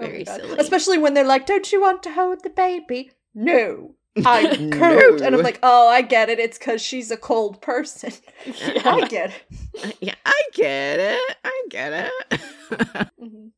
[0.00, 0.40] Oh Very God.
[0.40, 0.58] silly.
[0.58, 3.94] Especially when they're like, "Don't you want to hold the baby?" No,
[4.24, 4.78] I No.
[4.78, 5.20] can't.
[5.20, 6.38] And I'm like, "Oh, I get it.
[6.38, 8.12] It's because she's a cold person.
[8.46, 8.82] yeah.
[8.86, 11.36] I get it." yeah, I get it.
[11.44, 12.40] I get it.
[13.20, 13.50] Mhm.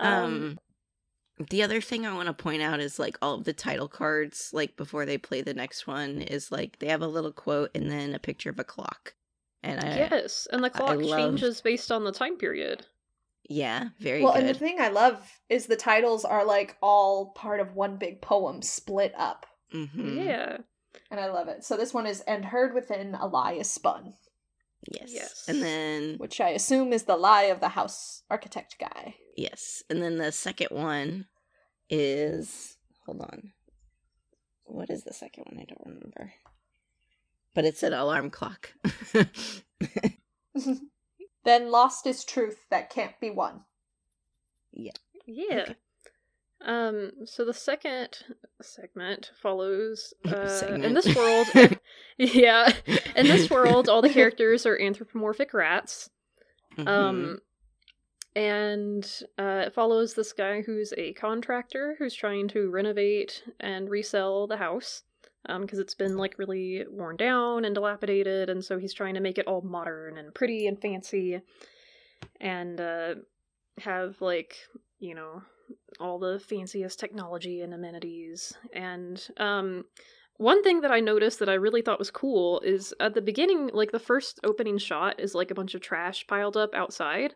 [0.00, 0.58] um,
[1.38, 4.50] the other thing I want to point out is like all of the title cards,
[4.52, 7.90] like before they play the next one, is like they have a little quote and
[7.90, 9.14] then a picture of a clock.
[9.62, 12.86] And I, yes, and the clock love- changes based on the time period.
[13.48, 14.40] yeah, very Well, good.
[14.44, 18.20] and the thing I love is the titles are like all part of one big
[18.20, 19.46] poem split up.
[19.72, 20.18] Mm-hmm.
[20.18, 20.58] Yeah.
[21.10, 21.64] And I love it.
[21.64, 24.14] So this one is And Heard Within a Lie is Spun,
[24.90, 25.10] Yes.
[25.12, 25.44] Yes.
[25.48, 29.14] And then which I assume is the lie of the house architect guy.
[29.36, 31.26] yes, and then the second one
[31.88, 33.52] is hold on.
[34.64, 35.60] What is the second one?
[35.60, 36.32] I don't remember.
[37.54, 38.72] But it's an alarm clock.
[41.44, 43.60] then Lost is Truth That Can't Be Won.
[44.72, 44.92] Yeah.
[45.28, 45.76] Okay.
[46.64, 48.18] Um so the second
[48.62, 51.46] segment follows uh in this world
[52.18, 52.72] yeah,
[53.16, 56.10] in this world all the characters are anthropomorphic rats.
[56.76, 56.88] Mhm.
[56.88, 57.38] Um
[58.36, 64.48] and uh, it follows this guy who's a contractor who's trying to renovate and resell
[64.48, 65.02] the house
[65.60, 69.38] because it's been like really worn down and dilapidated, and so he's trying to make
[69.38, 71.40] it all modern and pretty and fancy,
[72.40, 73.14] and uh,
[73.78, 74.56] have like
[74.98, 75.42] you know
[76.00, 78.52] all the fanciest technology and amenities.
[78.72, 79.84] And um,
[80.36, 83.70] one thing that I noticed that I really thought was cool is at the beginning,
[83.72, 87.34] like the first opening shot is like a bunch of trash piled up outside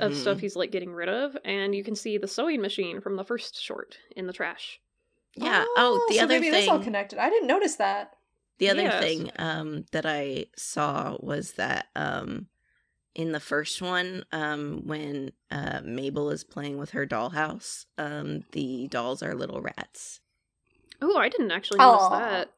[0.00, 0.16] of Mhm.
[0.16, 3.24] stuff he's like getting rid of, and you can see the sewing machine from the
[3.24, 4.80] first short in the trash.
[5.36, 5.66] Yeah.
[5.76, 6.80] Oh, the so other maybe that's all thing.
[6.80, 7.18] connected.
[7.18, 8.16] I didn't notice that.
[8.58, 8.90] The other Yes.
[8.90, 12.48] thing um, that I saw was that um,
[13.14, 18.88] in the first one, um, when uh, Mabel is playing with her dollhouse, um, the
[18.88, 20.20] dolls are little rats.
[21.00, 22.18] Oh, I didn't actually notice Aw.
[22.18, 22.50] that.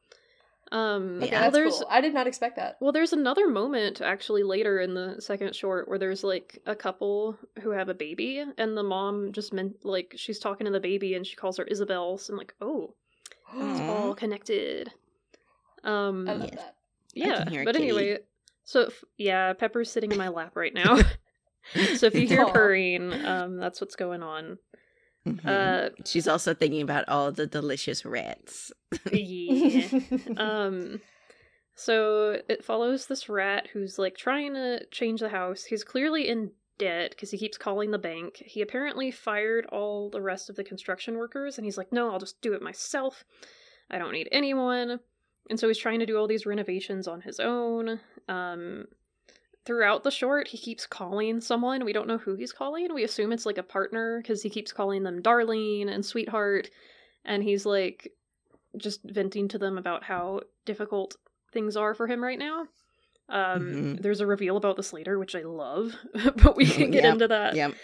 [0.72, 1.32] Um, Okay, Yeah.
[1.32, 1.86] well, that's there's cool.
[1.90, 2.76] I did not expect that.
[2.80, 7.38] well, there's another moment actually later in the second short where there's like a couple
[7.62, 11.14] who have a baby, and the mom just meant like she's talking to the baby
[11.14, 12.18] and she calls her Isabel.
[12.18, 12.94] So I'm like, oh,
[13.60, 14.92] it's all connected.
[15.84, 16.54] Um, I love Yes.
[16.56, 16.74] that.
[17.14, 17.84] yeah, can hear but kitty.
[17.88, 18.18] anyway,
[18.66, 20.96] so if, yeah, Pepper's sitting in my lap right now.
[21.96, 22.52] so if you hear Aw.
[22.52, 24.58] purring, um, that's what's going on.
[25.26, 25.44] Mhm.
[25.44, 28.70] Uh, She's also thinking about all the delicious rats.
[29.10, 29.88] yeah.
[30.36, 31.00] um
[31.74, 36.52] so it follows this rat who's like trying to change the house he's clearly in
[36.78, 40.64] debt because he keeps calling the bank he apparently fired all the rest of the
[40.64, 43.24] construction workers and he's like no i'll just do it myself
[43.90, 45.00] i don't need anyone
[45.50, 48.86] and so he's trying to do all these renovations on his own um
[49.64, 53.32] throughout the short he keeps calling someone we don't know who he's calling we assume
[53.32, 56.70] it's like a partner because he keeps calling them darling and sweetheart
[57.24, 58.12] and he's like
[58.76, 61.16] just venting to them about how difficult
[61.52, 62.66] things are for him right now.
[63.28, 64.02] Um, Mhm.
[64.02, 65.94] There's a reveal about this later, which I love,
[66.36, 67.74] but we can get Yep, into that Yep.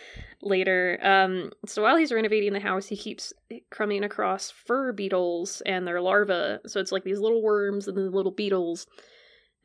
[0.43, 0.99] Later.
[1.03, 3.33] Um, so while he's renovating the house, he keeps
[3.71, 6.59] coming across fur beetles and their larvae.
[6.67, 8.87] So it's like these little worms and the little beetles.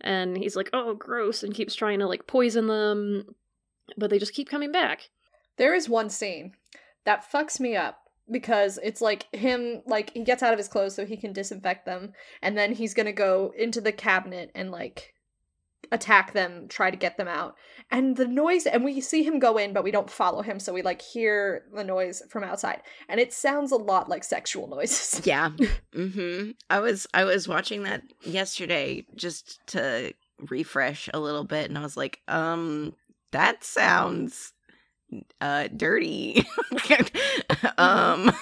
[0.02, 3.36] And he's like, oh, gross, and keeps trying to like poison them,
[3.98, 5.10] but they just keep coming back.
[5.58, 6.54] There is one scene
[7.06, 10.94] that fucks me up because it's like him like he gets out of his clothes
[10.94, 12.12] so he can disinfect them
[12.42, 15.13] and then he's going to go into the cabinet and like
[15.92, 17.56] attack them, try to get them out.
[17.90, 20.74] And the noise and we see him go in but we don't follow him so
[20.74, 25.22] we like hear the noise from outside and it sounds a lot like sexual noises.
[25.26, 25.52] Yeah.
[25.94, 30.13] hmm I was I was watching that yesterday just to
[30.50, 32.94] refresh a little bit, and I was like, um,
[33.32, 34.54] that sounds
[35.42, 36.46] uh dirty.
[37.78, 38.32] um.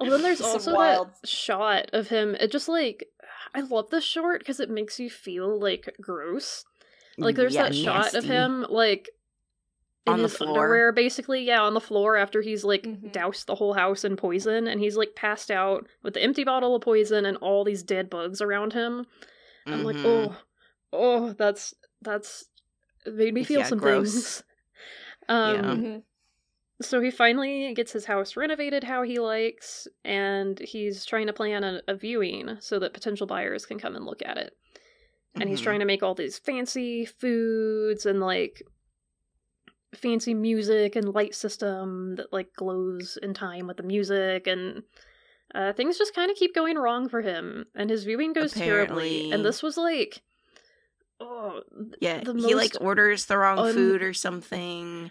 [0.00, 2.36] Oh, then there's also wild- that shot of him.
[2.36, 3.06] It just like
[3.54, 6.64] I love this short because it makes you feel like gross.
[7.16, 9.10] Like there's yeah, that shot of him like
[10.06, 10.60] in On the his floor.
[10.64, 13.12] underwear, basically, yeah, on the floor after he's like Mhm.
[13.12, 16.74] doused the whole house in poison, and he's like passed out with the empty bottle
[16.76, 19.06] of poison and all these dead bugs around him.
[19.66, 20.04] I'm like, Mhm.
[20.06, 20.36] oh,
[20.92, 22.44] oh, that's that's
[23.06, 24.12] made me feel Yeah, some gross.
[24.12, 24.42] things.
[25.30, 25.98] Um, Yeah.
[26.80, 31.64] So he finally gets his house renovated how he likes, and he's trying to plan
[31.64, 34.56] a, a viewing so that potential buyers can come and look at it.
[35.34, 35.64] And he's Mhm.
[35.64, 38.62] trying to make all these fancy foods and like
[39.94, 44.82] fancy music and light system that like glows in time with the music and
[45.54, 49.32] uh, things just kind of keep going wrong for him and his viewing goes terribly
[49.32, 50.20] and this was like
[51.20, 51.62] oh
[52.00, 55.10] Yeah, the he like orders the wrong un- food or something.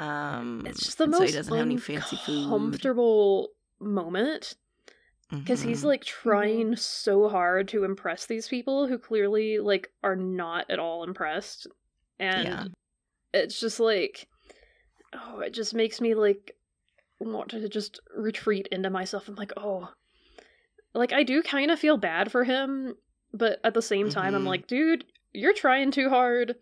[0.00, 2.44] Um, it's just the most so he doesn't have any fancy food.
[2.44, 4.56] uncomfortable moment
[5.30, 5.86] because he's Mhm.
[5.86, 11.04] like trying so hard to impress these people who clearly like are not at all
[11.04, 11.66] impressed
[12.18, 12.64] and Yeah.
[13.32, 14.26] it's just like
[15.12, 16.56] oh it just makes me like
[17.20, 19.88] want to just retreat into myself i'm like oh
[20.94, 22.94] like i do kind of feel bad for him
[23.32, 24.48] but at the same time i'm Mhm.
[24.48, 26.56] like dude you're trying too hard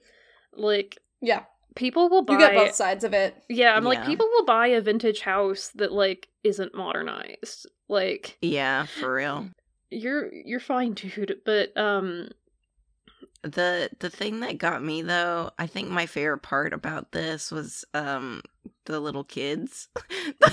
[0.53, 1.45] like Yeah,
[1.79, 3.35] people will buy you get both sides of it.
[3.49, 8.85] yeah i'm like people will buy a vintage house that like isn't modernized like yeah,
[8.85, 9.49] for real.
[9.91, 12.29] you're you're fine dude but um
[13.43, 17.85] The the thing that got me though, I think my favorite part about this was
[17.95, 18.43] um
[18.85, 19.89] the little kids.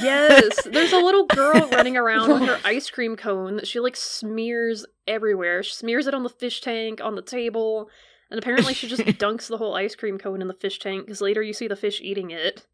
[0.01, 3.95] yes there's a little girl running around with her ice cream cone that she like
[3.95, 7.89] smears everywhere she smears it on the fish tank on the table
[8.29, 11.21] and apparently she just dunks the whole ice cream cone in the fish tank because
[11.21, 12.65] later you see the fish eating it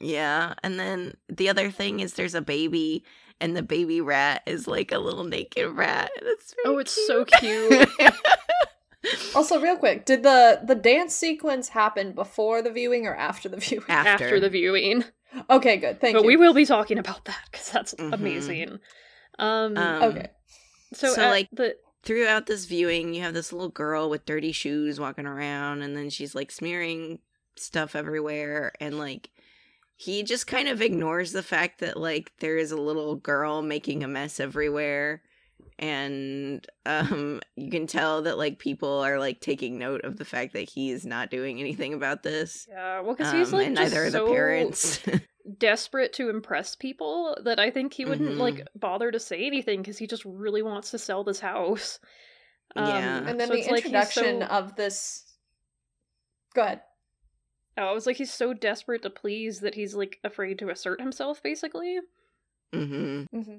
[0.00, 3.04] Yeah, and then the other thing is there's a baby,
[3.40, 6.10] and the baby rat is like a little naked rat.
[6.16, 7.88] It's Oh, it's so cute.
[9.34, 13.56] Also, real quick, did the the dance sequence happen before the viewing or after the
[13.66, 13.84] viewing?
[13.88, 14.10] After.
[14.24, 15.04] after, the viewing
[15.50, 16.00] Okay, good.
[16.00, 16.22] Thank but you.
[16.22, 18.12] But we will be talking about that because that's Mhm.
[18.12, 18.70] amazing
[19.38, 20.26] um, Um, Okay.
[20.92, 24.52] so, so, at like, the throughout this viewing, you have this little girl with dirty
[24.52, 27.18] shoes walking around, and then she's like smearing
[27.56, 29.30] stuff everywhere, and like
[29.96, 34.02] he just kind of ignores the fact that like there is a little girl making
[34.02, 35.22] a mess everywhere.
[35.78, 40.52] And um you can tell that like people are like taking note of the fact
[40.52, 42.66] that he is not doing anything about this.
[42.68, 45.00] yeah well because he's Um, like and just neither are the parents.
[45.58, 48.38] desperate to impress people that I think he wouldn't Mhm.
[48.38, 51.98] like bother to say anything because he just really wants to sell this house.
[52.76, 53.18] Um, Yeah.
[53.28, 55.30] and then so the it's like introduction so- of this.
[56.54, 56.82] Go ahead.
[57.76, 61.00] Oh, it was like he's so desperate to please that he's like afraid to assert
[61.00, 62.00] himself, basically.
[62.72, 63.24] Mm-hmm.
[63.42, 63.58] hmm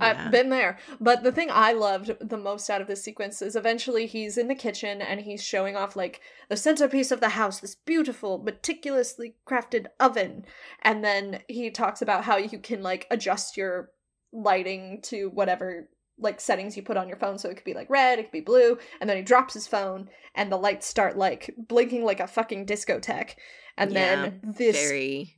[0.00, 0.24] Yeah.
[0.24, 0.78] I've been there.
[1.00, 4.48] But the thing I loved the most out of this sequence is eventually he's in
[4.48, 9.36] the kitchen and he's showing off like the centerpiece of the house, this beautiful, meticulously
[9.48, 10.44] crafted oven.
[10.82, 13.90] And then he talks about how you can like adjust your
[14.32, 17.38] lighting to whatever like settings you put on your phone.
[17.38, 18.78] So it could be like red, it could be blue.
[19.00, 22.66] And then he drops his phone and the lights start like blinking like a fucking
[22.66, 23.34] discotheque.
[23.76, 25.36] And then this Very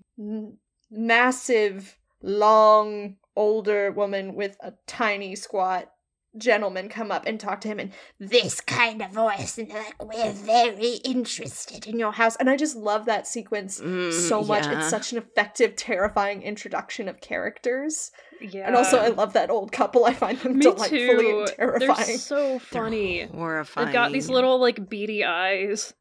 [0.91, 5.91] massive, long, older woman with a tiny, squat
[6.39, 10.03] gentleman come up and talk to him in this kind of voice and they're like
[10.03, 14.65] we're very interested in your house and i just love that sequence Mm, so much
[14.65, 14.79] yeah.
[14.79, 18.67] it's such an effective terrifying introduction of characters Yeah.
[18.67, 21.39] and also i love that old couple i find them Me delightfully too.
[21.47, 23.27] and terrifying They're so They're funny.
[23.27, 23.89] horrifying.
[23.89, 25.93] They've got these little like beady eyes.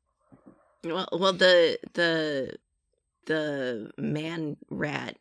[0.86, 2.56] Well, well, the the
[3.26, 5.18] the man rat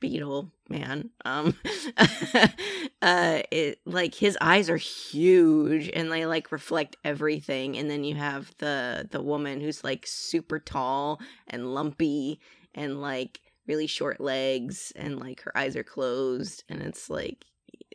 [0.00, 1.10] beetle man.
[1.24, 1.54] Um
[3.02, 7.76] uh it like his eyes are huge and they like reflect everything.
[7.76, 12.40] And then you have the the woman who's like super tall and lumpy
[12.74, 16.64] and like really short legs and like her eyes are closed.
[16.68, 17.44] And it's like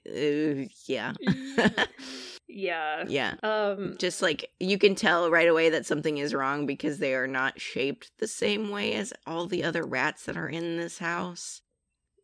[0.08, 1.13] uh, yeah.
[2.56, 3.06] Yeah.
[3.08, 3.34] yeah.
[3.42, 7.26] Um just like you can tell right away that something is wrong because they are
[7.28, 11.62] not shaped the same way as all the other rats that are in this house.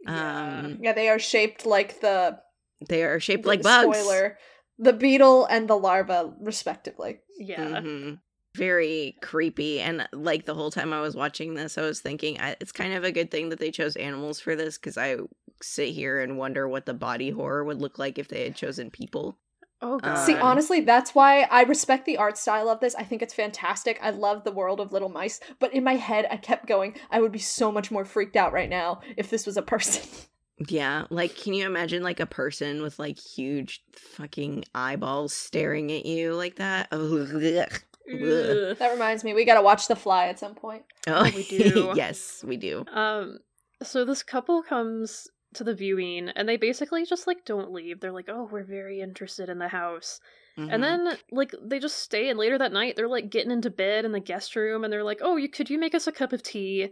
[0.05, 0.59] Yeah.
[0.59, 2.39] Um yeah they are shaped like the
[2.87, 3.97] they are shaped the- like bugs.
[3.97, 4.37] spoiler
[4.77, 7.79] the beetle and the larva respectively yeah.
[7.81, 8.19] Mhm.
[8.55, 12.55] Very creepy and like the whole time I was watching this I was thinking I,
[12.59, 15.17] it's kind of a good thing that they chose animals for this cuz I
[15.61, 18.89] sit here and wonder what the body horror would look like if they had chosen
[18.89, 19.37] people.
[19.81, 20.15] Oh god.
[20.15, 22.95] See, honestly, that's why I respect the art style of this.
[22.95, 23.97] I think it's fantastic.
[24.01, 25.39] I love the world of little mice.
[25.59, 28.51] But in my head, I kept going, I would be so much more freaked out
[28.51, 30.03] right now if this was a person.
[30.67, 36.05] Yeah, like can you imagine like a person with like huge fucking eyeballs staring at
[36.05, 36.89] you like that?
[36.91, 37.81] Oh, ugh.
[38.11, 38.77] Ugh.
[38.77, 40.83] that reminds me, we gotta watch The Fly at some point.
[41.07, 41.91] Oh, we do.
[41.95, 42.83] yes, we do.
[42.91, 43.39] Um,
[43.81, 47.99] so this couple comes to the viewing and they basically just like don't leave.
[47.99, 50.19] They're like, "Oh, we're very interested in the house."
[50.57, 50.69] Mhm.
[50.69, 54.05] And then like they just stay and later that night they're like getting into bed
[54.05, 56.33] in the guest room and they're like, "Oh, you could you make us a cup
[56.33, 56.89] of tea?"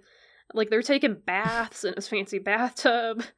[0.54, 3.24] Like they're taking baths in his fancy bathtub.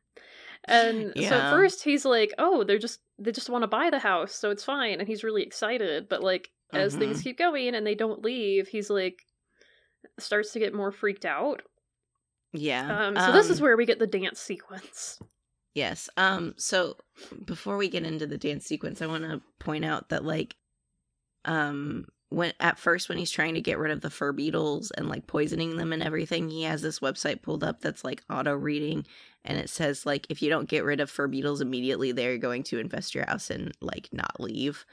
[0.65, 3.99] And so at first he's like, "Oh, they're just they just want to buy the
[3.99, 6.95] house, so it's fine." And he's really excited, but like as Mm-hmm.
[6.95, 9.25] things keep going and they don't leave, he's like
[10.19, 11.61] starts to get more freaked out.
[12.53, 13.07] Yeah.
[13.07, 15.19] Um, so this is um, where we get the dance sequence.
[15.75, 16.09] Yes.
[16.17, 16.97] Um so
[17.45, 20.55] before we get into the dance sequence, I want to point out that like
[21.45, 25.09] um when at first when he's trying to get rid of the fur beetles and
[25.09, 29.05] like poisoning them and everything, he has this website pulled up that's like auto reading
[29.45, 32.63] and it says like if you don't get rid of fur beetles immediately, they're going
[32.63, 34.85] to infest your house and like not leave.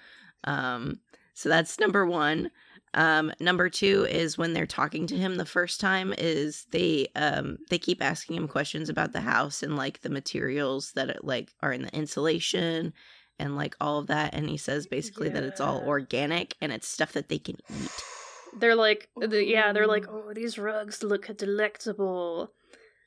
[0.45, 1.01] Um
[1.35, 2.51] so that's number 1.
[2.97, 7.59] Um, number two is when they're talking to him the first time is they um
[7.69, 11.53] they keep asking him questions about the house and like the materials that it, like
[11.63, 12.95] are in the insulation
[13.39, 14.35] and like all of that.
[14.35, 17.91] And he says basically that it's all organic and it's stuff that they can eat.
[18.59, 22.51] They're like, the, yeah, they're like, oh, these rugs look delectable.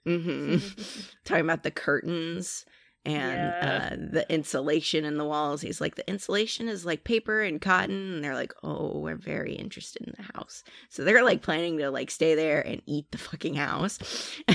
[0.05, 0.57] hmm
[1.25, 2.65] Talking about the curtains
[3.05, 3.15] and
[3.61, 3.89] Yeah.
[3.91, 5.61] uh, the insulation in the walls.
[5.61, 8.13] He's like, the insulation is like paper and cotton.
[8.15, 10.63] And they're like, oh, we're very interested in the house.
[10.89, 13.99] So they're like planning to like stay there and eat the fucking house.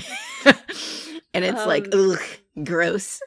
[1.34, 3.20] and it's like, Um, ugh, gross.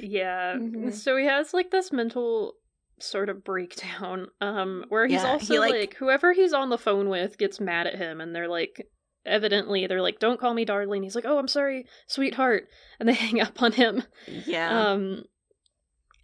[0.00, 0.54] Yeah.
[0.56, 0.92] Mhm.
[0.92, 2.54] So he has like this mental
[2.98, 6.78] sort of breakdown um where he's Yeah, he, also like- like, whoever he's on the
[6.78, 8.86] phone with gets mad at him and they're like
[9.24, 12.68] evidently they're like don't call me darling he's like oh i'm sorry sweetheart
[12.98, 14.02] and they hang up on him
[14.46, 14.90] Yeah.
[14.90, 15.24] um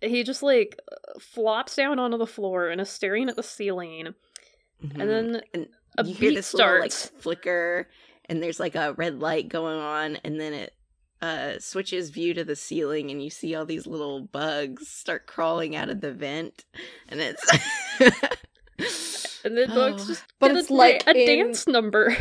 [0.00, 0.78] he just like
[1.20, 4.14] flops down onto the floor and is staring at the ceiling
[4.84, 5.00] Mhm.
[5.00, 7.88] and then And a you hear beat this little like starts flicker
[8.26, 10.72] and there's like a red light going on and then it
[11.20, 15.74] uh switches view to the ceiling and you see all these little bugs start crawling
[15.74, 16.64] out of the vent
[17.08, 17.44] and it's
[19.44, 20.06] and the bugs Oh.
[20.06, 22.16] just But it's a, like a in- dance number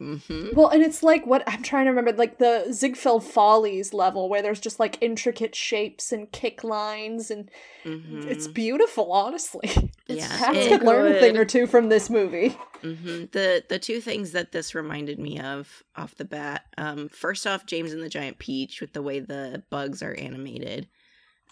[0.00, 0.54] Mhm.
[0.54, 4.40] Well, and it's like what I'm trying to remember, like the Ziegfeld Follies level, where
[4.40, 7.50] there's just like intricate shapes and kick lines, and
[7.84, 8.54] it's Mhm.
[8.54, 9.12] beautiful.
[9.12, 9.70] Honestly,
[10.08, 12.56] Yeah, Cats it- could learn a thing or two from this movie.
[12.82, 13.30] Mhm.
[13.32, 16.64] The the two things that this reminded me of off the bat.
[16.78, 20.88] Um, first off, James and the Giant Peach with the way the bugs are animated.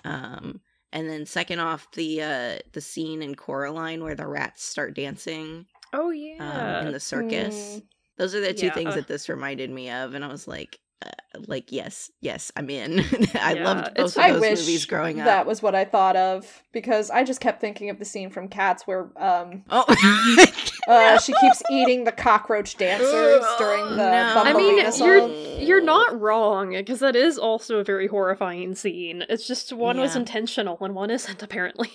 [0.05, 4.95] Um, and then second off, the uh the scene in Coraline where the rats start
[4.95, 7.55] dancing oh um, yeah in the circus.
[7.77, 7.83] Mm.
[8.19, 11.11] Those are the two things that this reminded me of, and I was like, uh,
[11.47, 12.99] like yes, yes, I'm in.
[13.41, 15.27] I Yeah, loved it's- both of I those wish movies growing up.
[15.27, 18.49] that was what I thought of because I just kept thinking of the scene from
[18.49, 19.85] Cats where um Oh,
[20.89, 24.43] uh, she keeps eating the cockroach dancers during the No.
[24.45, 25.07] I mean, song.
[25.09, 25.29] you're
[25.61, 29.25] you're not wrong because that is also a very horrifying scene.
[29.29, 31.91] It's just one was intentional and one isn't apparently.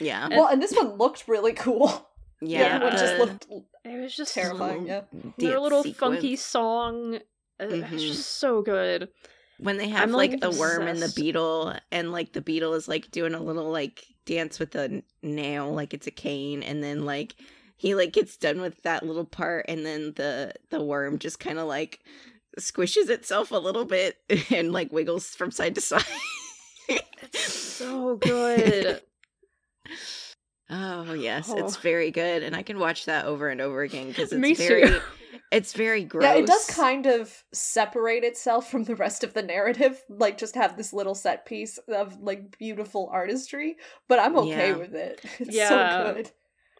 [0.00, 2.08] yeah, well, and this one looked really cool.
[2.40, 2.62] yeah.
[2.68, 3.46] the other one just looked
[3.84, 4.86] It was just terrifying.
[4.86, 5.02] Yeah.
[5.38, 6.14] their little sequence.
[6.14, 7.16] funky song.
[7.16, 7.18] uh,
[7.60, 7.98] It's Mhm.
[7.98, 9.08] just so good.
[9.58, 12.74] when they have I'm, like, like, the worm and the beetle and like the beetle
[12.74, 16.62] is like doing a little like dance with a n- nail like it's a cane
[16.64, 17.36] and then like
[17.76, 21.58] he like gets done with that little part and then the the worm just kind
[21.60, 22.00] of like
[22.58, 24.16] squishes itself a little bit
[24.50, 26.04] and like wiggles from side to side
[27.34, 29.00] So good.
[30.72, 31.80] oh yes it's Oh.
[31.80, 34.82] very good and i can watch that over and over again because it's Me very
[34.82, 35.00] too.
[35.52, 39.42] it's very gross Yeah, it does kind of separate itself from the rest of the
[39.42, 43.76] narrative, like just have this little set piece of like beautiful artistry,
[44.08, 44.76] but I'm okay Yeah.
[44.78, 45.20] with it.
[45.40, 45.68] It's Yeah.
[45.68, 46.30] so good.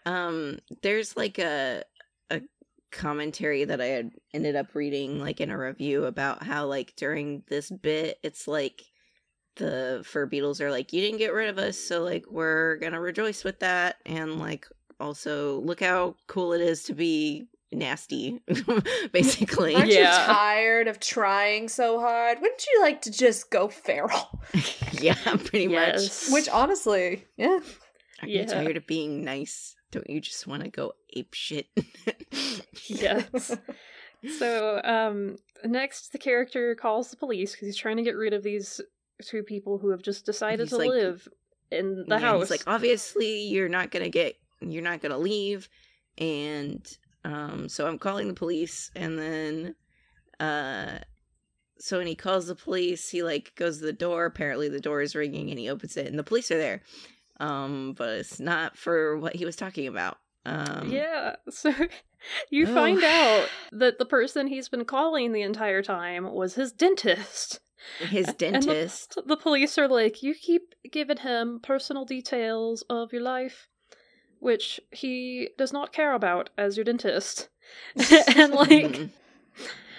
[0.06, 1.84] um there's like a
[2.30, 2.40] a
[2.90, 7.42] commentary that i had ended up reading like in a review about how like during
[7.48, 8.82] this bit it's like
[9.56, 13.00] the fur beetles are like you didn't get rid of us so like we're gonna
[13.00, 14.66] rejoice with that and like
[15.00, 18.40] also look how cool it is to be nasty
[19.12, 20.20] basically Aren't Yeah.
[20.20, 22.38] you tired of trying so hard?
[22.40, 24.40] Wouldn't you like to just go feral?
[24.92, 26.28] yeah pretty much.
[26.30, 27.58] Which honestly, yeah.
[28.22, 28.42] are Yeah.
[28.42, 31.66] you tired of being nice don't you just want to go ape shit
[32.86, 33.56] yes.
[34.38, 38.42] So, um, next the character calls the police because he's trying to get rid of
[38.42, 38.80] these
[39.22, 41.28] two people who have just decided He's to like- live
[41.70, 42.50] in the Yeah, house.
[42.50, 45.68] Like, obviously, you're not gonna get, you're not gonna leave,
[46.18, 46.86] and
[47.24, 49.74] um, so I'm calling the police, and then,
[50.40, 50.98] uh,
[51.78, 54.24] so when he calls the police, he like goes to the door.
[54.26, 56.82] Apparently, the door is ringing, and he opens it, and the police are there.
[57.40, 60.18] Um, but it's not for what he was talking about.
[60.44, 61.36] Um, yeah.
[61.50, 61.72] So
[62.50, 62.74] you Ugh.
[62.74, 67.60] find out that the person he's been calling the entire time was his dentist.
[67.98, 69.18] His And the- dentist.
[69.26, 73.68] The police are like, you keep giving him personal details of your life,
[74.40, 77.48] which he does not care about as your dentist.
[78.36, 79.00] and like.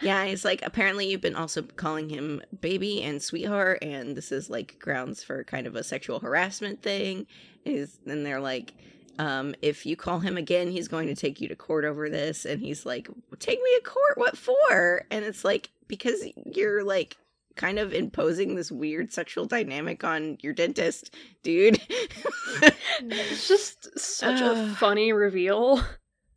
[0.02, 4.50] Yeah, he's like, apparently you've been also calling him baby and sweetheart, and this is
[4.50, 7.26] like grounds for kind of a sexual harassment thing.
[7.64, 8.74] Is and they're like,
[9.18, 12.44] um, if you call him again, he's going to take you to court over this.
[12.46, 13.08] And he's like,
[13.40, 14.18] take me to court?
[14.18, 15.06] What for?
[15.10, 17.16] And it's like, because you're like
[17.56, 21.80] kind of imposing this weird sexual dynamic on your dentist, dude.
[21.90, 22.68] it's
[23.02, 23.48] mm.
[23.48, 25.82] just such a funny reveal.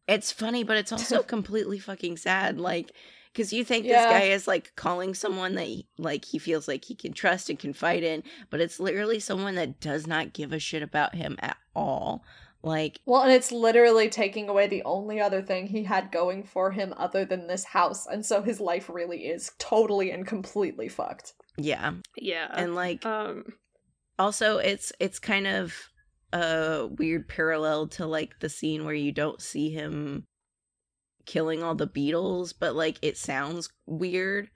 [0.09, 2.61] It's funny, but it's also completely fucking sad.
[2.61, 2.93] Like,
[3.33, 4.03] because you think Yeah.
[4.03, 7.51] this guy is like calling someone that he, like he feels like he can trust
[7.51, 11.37] and confide in, but it's literally someone that does not give a shit about him
[11.41, 12.25] at all.
[12.67, 16.73] Like, Well, and it's literally taking away the only other thing he had going for
[16.73, 21.33] him other than this house, and so his life really is totally and completely fucked.
[21.57, 22.49] yeah, Yeah.
[22.53, 23.45] and like um
[24.19, 25.75] also it's it's kind of
[26.33, 30.25] a weird parallel to like the scene where you don't see him
[31.25, 34.49] killing all the beetles but like it sounds weird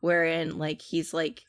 [0.00, 1.42] wherein like he's like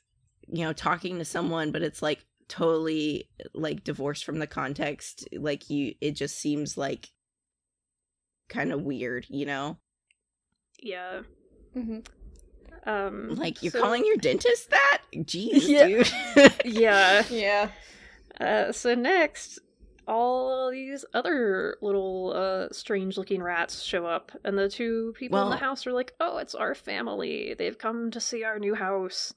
[0.48, 5.70] you know talking to someone but it's like totally like divorced from the context like
[5.70, 7.10] you it just seems like
[8.50, 9.78] kind of weird you know
[10.82, 11.22] yeah.
[11.74, 12.00] hmm
[12.86, 15.88] Um like you're so- calling your dentist that jeez Yeah.
[15.88, 17.24] dude Yeah.
[17.30, 17.70] Yeah.
[18.40, 19.58] Uh, so next,
[20.08, 25.56] all these other little uh, strange-looking rats show up, and the two people in the
[25.58, 27.56] house are like, "Oh, it's our family.
[27.58, 29.34] They've come to see our new house."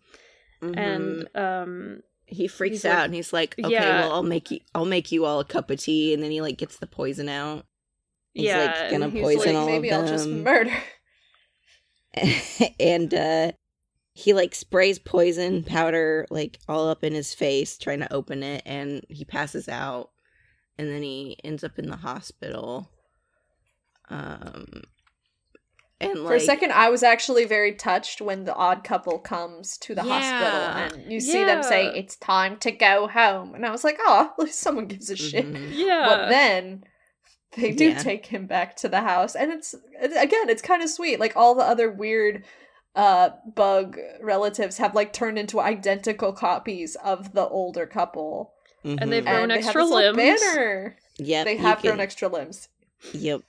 [0.62, 0.76] Mhm.
[0.76, 4.01] And um, he freaks He's like- out and he's like, "Okay, Yeah.
[4.01, 6.41] well, I'll make you, I'll make you all a cup of tea," and then he
[6.41, 7.66] like gets the poison out.
[8.35, 10.72] He's yeah, like gonna he's poison like, all Maybe of I'll just them, murder.
[12.81, 13.53] and uh,
[14.14, 18.62] he like sprays poison powder like all up in his face, trying to open it,
[18.66, 20.11] and he passes out,
[20.78, 22.91] and then he ends up in the hospital.
[24.09, 24.83] Um,
[26.01, 29.76] and like For a second, I was actually very touched when the odd couple comes
[29.78, 30.20] to the Yeah.
[30.20, 33.55] hospital and you see them say, It's time to go home.
[33.55, 35.46] And I was like, Oh, at least someone gives a shit.
[35.53, 35.68] mhm.
[35.72, 36.84] yeah, But then
[37.57, 37.98] they do Yeah.
[37.98, 39.34] take him back to the house.
[39.34, 41.20] And it's, again, it's kind of sweet.
[41.20, 42.44] Like all the other weird
[42.96, 49.24] uh bug relatives have like turned into identical copies of the older couple And they've
[49.24, 50.16] grown and they have extra this limbs.
[50.16, 52.68] banner Yep, they have grown can- extra limbs
[53.12, 53.42] Yep.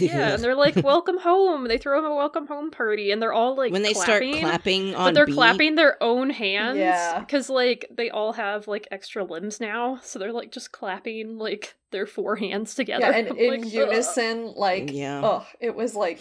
[0.00, 3.32] Yeah, and they're like, "Welcome home." They throw him a welcome home party, and they're
[3.32, 6.78] all like when they clapping, start clapping on but they're beat, clapping their own hands
[6.78, 7.20] Yeah.
[7.20, 11.74] because like they all have like extra limbs now so they're like just clapping like
[11.90, 15.20] their four hands together yeah and I'm in like, "Ugh." unison like Yeah.
[15.24, 16.18] oh it was like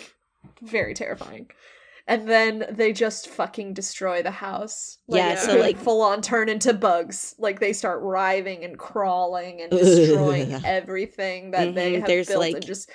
[0.62, 1.50] very terrifying
[2.08, 5.36] and then they just fucking destroy the house Yeah, Yeah.
[5.40, 10.54] so like full on turn into bugs like they start writhing and crawling and destroying
[10.64, 12.90] everything that they Mhm, have there's, built like, and just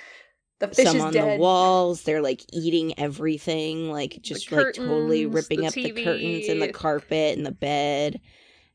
[0.61, 2.03] the fish some is on dead the walls.
[2.03, 6.71] They're like eating everything, like just like totally ripping the up the curtains and the
[6.71, 8.21] carpet and the bed.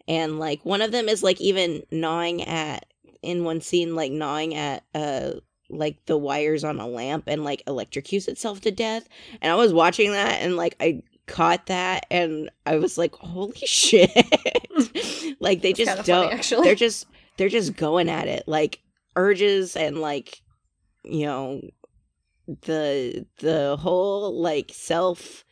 [0.07, 2.87] And like one of them is like even gnawing at
[3.22, 5.32] in one scene, like gnawing at uh
[5.68, 9.09] like the wires on a lamp and like electrocutes itself to death.
[9.41, 13.57] And I was watching that and like I caught that and I was like, holy
[13.64, 14.11] shit.
[15.41, 17.07] like they It's just funny, don't actually they're just
[17.37, 18.80] they're just going at it like
[19.16, 20.43] urges and like
[21.05, 21.61] you know
[22.47, 25.45] the the whole like self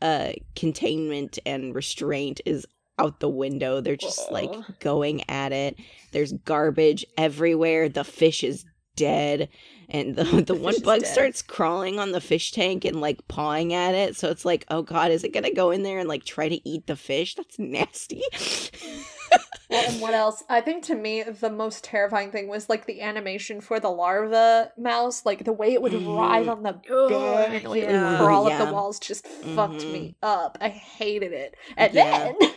[0.00, 2.66] uh containment and restraint is
[2.98, 3.80] out the window.
[3.80, 5.76] They're just like going at it.
[6.12, 7.88] There's garbage everywhere.
[7.88, 8.64] The fish is
[8.96, 9.48] dead.
[9.88, 13.94] And the, the, one bug starts crawling on the fish tank and like pawing at
[13.94, 14.16] it.
[14.16, 16.68] So it's like oh god is it gonna go in there and like try to
[16.68, 17.34] eat the fish?
[17.34, 18.22] That's nasty
[19.72, 20.44] Well, and what else?
[20.48, 24.72] I think to me the most terrifying thing was like the animation for the larva
[24.76, 27.86] mouse, like the way it would writhe on the Ugh, bed and the way it
[27.86, 27.96] yeah.
[28.02, 29.88] would crawl up the walls just fucked Mhm.
[29.88, 30.58] me up.
[30.60, 31.56] I hated it.
[31.76, 31.96] And Yeah.
[31.96, 32.34] then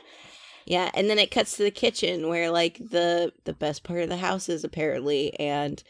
[0.66, 4.09] Yeah, and then it cuts to the kitchen where like the the best part of
[4.09, 5.82] the house is apparently and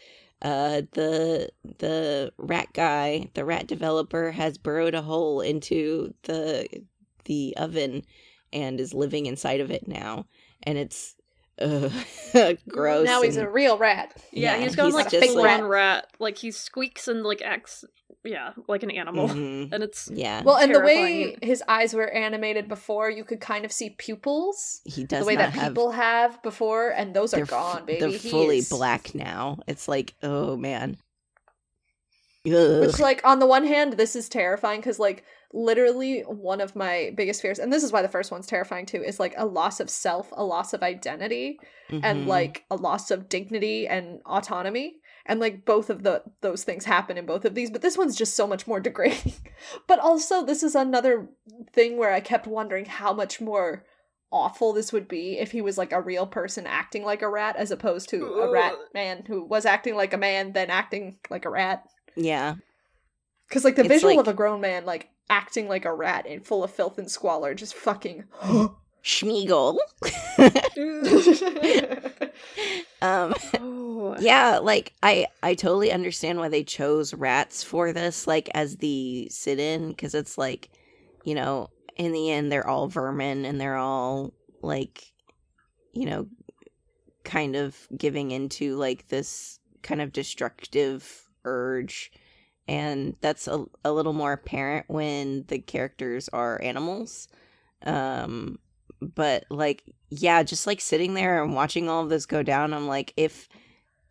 [0.41, 1.49] uh the
[1.79, 6.67] the rat guy, the rat developer has burrowed a hole into the
[7.25, 8.03] the oven
[8.53, 10.25] and is living inside of it now
[10.65, 11.15] and it's
[11.61, 11.89] uh,
[12.67, 13.05] gross.
[13.05, 14.13] now he's and- a real rat.
[14.31, 17.23] yeah, Yeah, he's gone he's like just full like- on rat like he squeaks and
[17.23, 17.85] like acts
[18.25, 19.69] yeah like an animal Mhm.
[19.71, 23.63] and it's Yeah, Well, and the way his eyes were animated before, you could kind
[23.65, 24.81] of see pupils.
[24.83, 27.99] he does the way not that have people have before, and those are gone, baby.
[27.99, 29.59] They're He fully is- black now.
[29.67, 30.97] It's like, oh man.
[32.47, 32.81] Ugh.
[32.81, 35.23] Which, like, on the one hand, this is terrifying because, like,
[35.55, 39.01] literally one of my biggest fears, and this is why the first one's terrifying too,
[39.01, 41.57] is like a loss of self, a loss of identity,
[41.89, 42.27] and Mhm.
[42.27, 44.97] like a loss of dignity and autonomy.
[45.27, 48.15] and like both of the those things happen in both of these but this one's
[48.15, 49.33] just so much more degrading
[49.87, 51.27] but also this is another
[51.73, 53.83] thing where i kept wondering how much more
[54.31, 57.55] awful this would be if he was like a real person acting like a rat
[57.55, 61.45] as opposed to a rat man who was acting like a man then acting like
[61.45, 61.83] a rat
[62.15, 62.53] Yeah.
[63.49, 66.25] because like the It's visual like- of a grown man like acting like a rat
[66.27, 68.23] and full of filth and squalor just fucking
[69.03, 69.77] Sméagol.
[73.03, 74.15] um Oh.
[74.19, 79.27] yeah, like I I totally understand why they chose rats for this like as the
[79.29, 80.69] sit-in cuz it's like
[81.23, 85.11] you know, in the end they're all vermin and they're all like
[85.93, 86.27] you know
[87.23, 92.11] kind of giving into like this kind of destructive urge
[92.67, 97.27] and that's a, a little more apparent when the characters are animals.
[97.83, 98.59] Um
[99.01, 102.87] but like yeah just like sitting there and watching all of this go down i'm
[102.87, 103.49] like if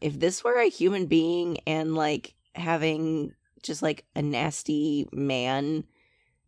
[0.01, 3.33] if this were a human being and like having
[3.63, 5.85] just like a nasty man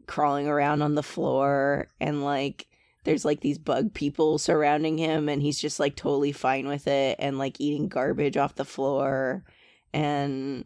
[0.07, 2.67] crawling around on the floor and like
[3.05, 7.17] there's like these bug people surrounding him and he's just like totally fine with it
[7.19, 9.45] and like eating garbage off the floor
[9.93, 10.65] and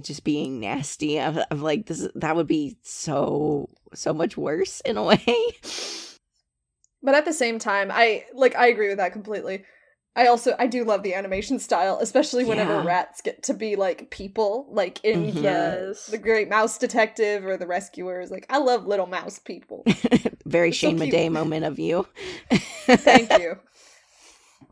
[0.00, 4.96] just being nasty i'm, I'm like this that would be so so much worse in
[4.96, 5.24] a way
[7.02, 9.64] But at the same time, I like I agree with that completely.
[10.16, 12.84] I also I do love the animation style, especially whenever Yeah.
[12.84, 15.34] rats get to be like people, like in Mhm.
[15.34, 16.06] the Yes.
[16.06, 18.30] the Great Mouse Detective or the Rescuers.
[18.30, 19.84] Like I love little mouse people.
[20.46, 21.32] very It's so shane cute.
[21.32, 22.06] Moment of you
[23.04, 23.58] Thank you.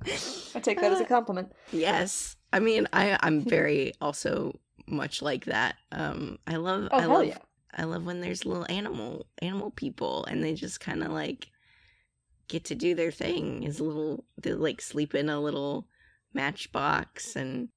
[0.55, 1.49] I take that as a compliment.
[1.73, 2.37] Yes.
[2.53, 5.77] I mean, I I'm very also much like that.
[5.91, 7.39] Um I love Oh I hell love yeah!
[7.75, 11.49] I love when there's little animal animal people and they just kind of like
[12.49, 13.63] get to do their thing.
[13.63, 15.87] Is little they like sleep in a little
[16.35, 17.69] matchbox and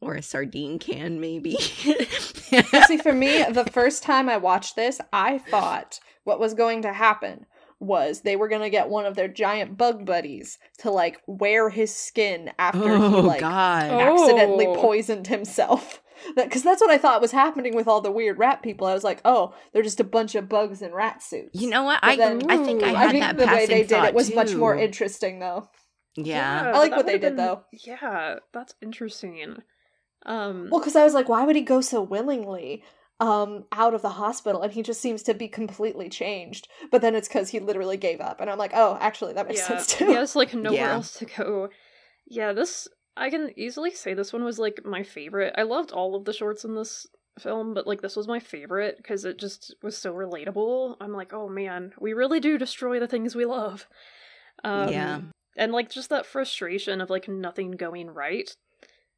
[0.00, 1.56] or a sardine can maybe.
[1.60, 6.92] See, for me, the first time I watched this, I thought what was going to
[6.92, 7.44] happen
[7.78, 11.68] was they were going to get one of their giant bug buddies to like wear
[11.70, 13.90] his skin after he oh like god.
[13.90, 14.74] Accidentally Oh.
[14.76, 16.02] poisoned himself.
[16.36, 18.86] Because that's what I thought was happening with all the weird rat people.
[18.86, 21.60] I was like, oh, they're just a bunch of bugs in rat suits.
[21.60, 22.00] You know what?
[22.00, 23.88] But I then- I think I had I think that the way they did it
[23.90, 25.68] thought, was much more interesting, though.
[26.16, 26.72] Yeah.
[26.74, 27.64] I like what they did, been- though.
[27.72, 29.56] Yeah, that's interesting.
[30.26, 32.82] Um, Well, because I was like, why would he go so willingly
[33.20, 34.60] um, out of the hospital?
[34.62, 36.68] And he just seems to be completely changed.
[36.90, 38.40] But then it's because he literally gave up.
[38.40, 40.06] And I'm like, oh, actually, that makes yeah, sense too.
[40.08, 40.92] he has like nowhere Yeah.
[40.94, 41.68] else to go.
[42.26, 42.86] Yeah, this
[43.16, 45.54] I can easily say this one was like my favorite.
[45.58, 47.06] I loved all of the shorts in this
[47.38, 50.96] film, but like this was my favorite because it just was so relatable.
[51.00, 53.86] I'm like, oh man, we really do destroy the things we love.
[54.64, 55.20] Um, Yeah.
[55.56, 58.54] and like just that frustration of like nothing going right.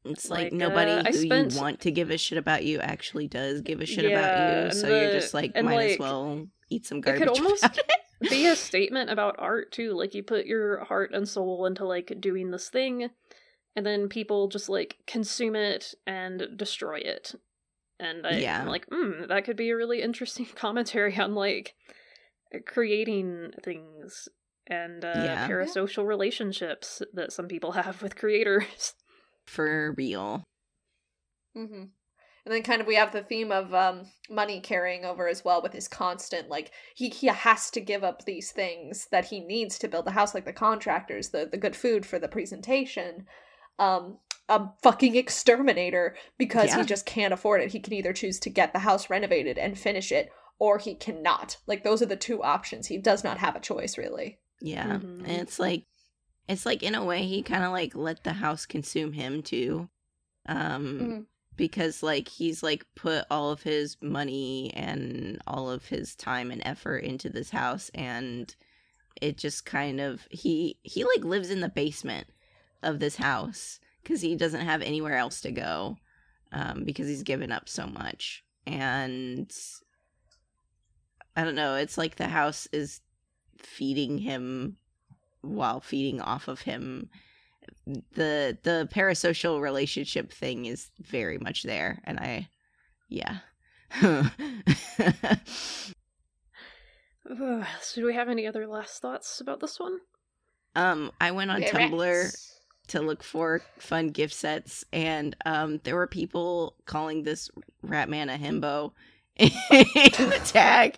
[0.05, 2.79] It's like, Like, nobody uh, who spent- you want to give a shit about you
[2.79, 4.79] actually does give a shit Yeah, about you.
[4.81, 7.19] So you're just like, and, might as well eat some it garbage.
[7.21, 8.29] could almost it.
[8.29, 9.93] be a statement about art too.
[9.93, 13.09] Like you put your heart and soul into like doing this thing,
[13.75, 17.35] and then people just like consume it and destroy it.
[17.99, 18.61] And I, Yeah.
[18.61, 21.75] I'm like, hmm, that could be a really interesting commentary on like
[22.65, 24.27] creating things
[24.67, 25.47] and uh, Yeah.
[25.47, 28.93] parasocial relationships that some people have with creators.
[29.47, 30.43] For real.
[31.57, 31.83] Mm-hmm.
[32.45, 35.61] And then kind of we have the theme of um, money carrying over as well
[35.61, 39.79] with his constant like he he has to give up these things that he needs
[39.79, 43.25] to build the house like the contractors, the the good food for the presentation.
[43.79, 44.17] Um
[44.49, 46.79] a fucking exterminator because Yeah.
[46.79, 47.71] he just can't afford it.
[47.71, 51.57] He can either choose to get the house renovated and finish it or he cannot.
[51.65, 52.87] Like those are the two options.
[52.87, 54.39] He does not have a choice really.
[54.61, 54.85] Yeah.
[54.97, 55.19] Mhm.
[55.19, 55.85] And it's like
[56.49, 59.89] it's like in a way he kind of like let the house consume him too.
[60.45, 61.25] Um Mhm.
[61.55, 66.61] because like he's like put all of his money and all of his time and
[66.65, 68.55] effort into this house and
[69.21, 72.27] it just kind of he he like lives in the basement
[72.83, 75.97] of this house cuz he doesn't have anywhere else to go
[76.51, 79.51] um because he's given up so much and
[81.35, 83.01] I don't know, it's like the house is
[83.57, 84.77] feeding him
[85.41, 87.09] while feeding off of him.
[87.85, 92.49] The the parasocial relationship thing is very much there and I
[93.09, 93.39] yeah.
[97.81, 99.99] So do we have any other last thoughts about this one?
[100.75, 102.52] um I went on Tumblr.
[102.93, 107.49] To look for fun gift sets and um there were people calling this
[107.85, 108.91] Ratman a himbo
[109.37, 109.49] in
[110.29, 110.97] the tag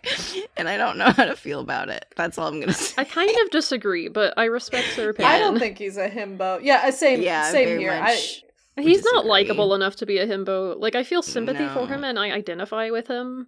[0.58, 2.06] and I don't know how to feel about it.
[2.16, 2.94] That's all I'm gonna say.
[2.98, 5.12] I kind of disagree, but I respect their Yeah.
[5.12, 5.32] opinion.
[5.34, 6.60] I don't think he's a himbo.
[6.62, 8.00] Yeah, uh, same yeah, same here.
[8.00, 8.44] much
[8.78, 10.78] He's not likable enough to be a himbo.
[10.78, 13.48] Like I feel sympathy for him and I identify with him.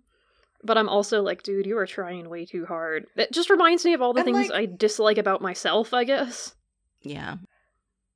[0.63, 3.05] But I'm also like, dude, you are trying way too hard.
[3.17, 6.03] It just reminds me of all the And, things like- I dislike about myself, I
[6.05, 6.55] guess.
[7.01, 7.35] Yeah.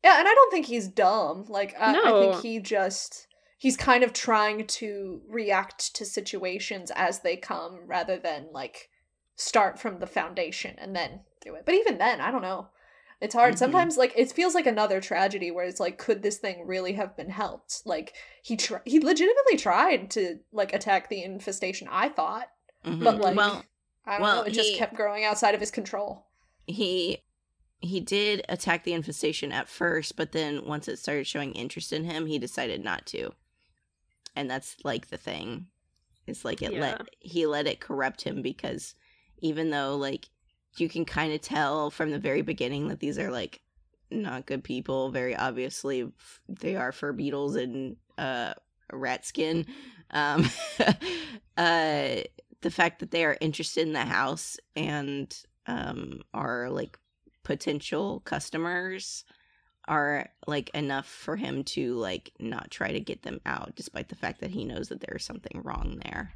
[0.03, 1.45] Yeah, and I don't think he's dumb.
[1.47, 3.27] Like I, I think he just
[3.57, 8.89] he's kind of trying to react to situations as they come rather than like
[9.35, 11.63] start from the foundation and then do it.
[11.65, 12.69] But even then, I don't know.
[13.19, 13.53] It's hard.
[13.53, 13.59] Mhm.
[13.59, 17.15] Sometimes like it feels like another tragedy where it's like could this thing really have
[17.15, 17.83] been helped?
[17.85, 22.47] Like he tr- he legitimately tried to like attack the infestation, I thought.
[22.83, 23.03] Mhm.
[23.03, 23.63] But like well,
[24.07, 26.25] I don't well, know, it just kept growing outside of his control.
[26.65, 27.21] he
[27.82, 32.03] he did attack the infestation at first, but then once it started showing interest in
[32.03, 33.32] him, he decided not to.
[34.36, 35.67] And that's like the thing.
[36.27, 36.79] It's like it Yeah.
[36.79, 38.95] let he let it corrupt him because
[39.39, 40.29] even though like
[40.77, 43.61] you can kind of tell from the very beginning that these are like
[44.11, 48.53] not good people, very obviously f- they are fur beetles and uh
[48.93, 49.65] rat skin.
[50.11, 50.47] Um
[51.57, 52.21] uh
[52.61, 56.97] the fact that they are interested in the house and um are like
[57.43, 59.23] potential customers
[59.87, 64.15] are like enough for him to like not try to get them out despite the
[64.15, 66.33] fact that he knows that there's something wrong there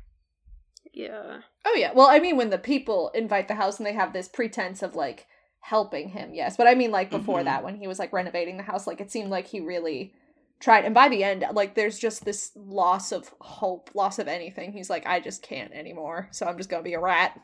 [0.94, 1.42] Yeah.
[1.66, 1.92] Oh yeah.
[1.94, 4.96] Well, I mean when the people invite the house and they have this pretense of
[4.96, 5.28] like
[5.60, 6.56] helping him, yes.
[6.58, 7.46] But I mean like before Mhm.
[7.46, 10.14] that when he was like renovating the house, like it seemed like he really
[10.60, 14.72] tried and by the end like there's just this loss of hope, loss of anything.
[14.72, 16.30] He's like I just can't anymore.
[16.32, 17.40] So I'm just going to be a rat.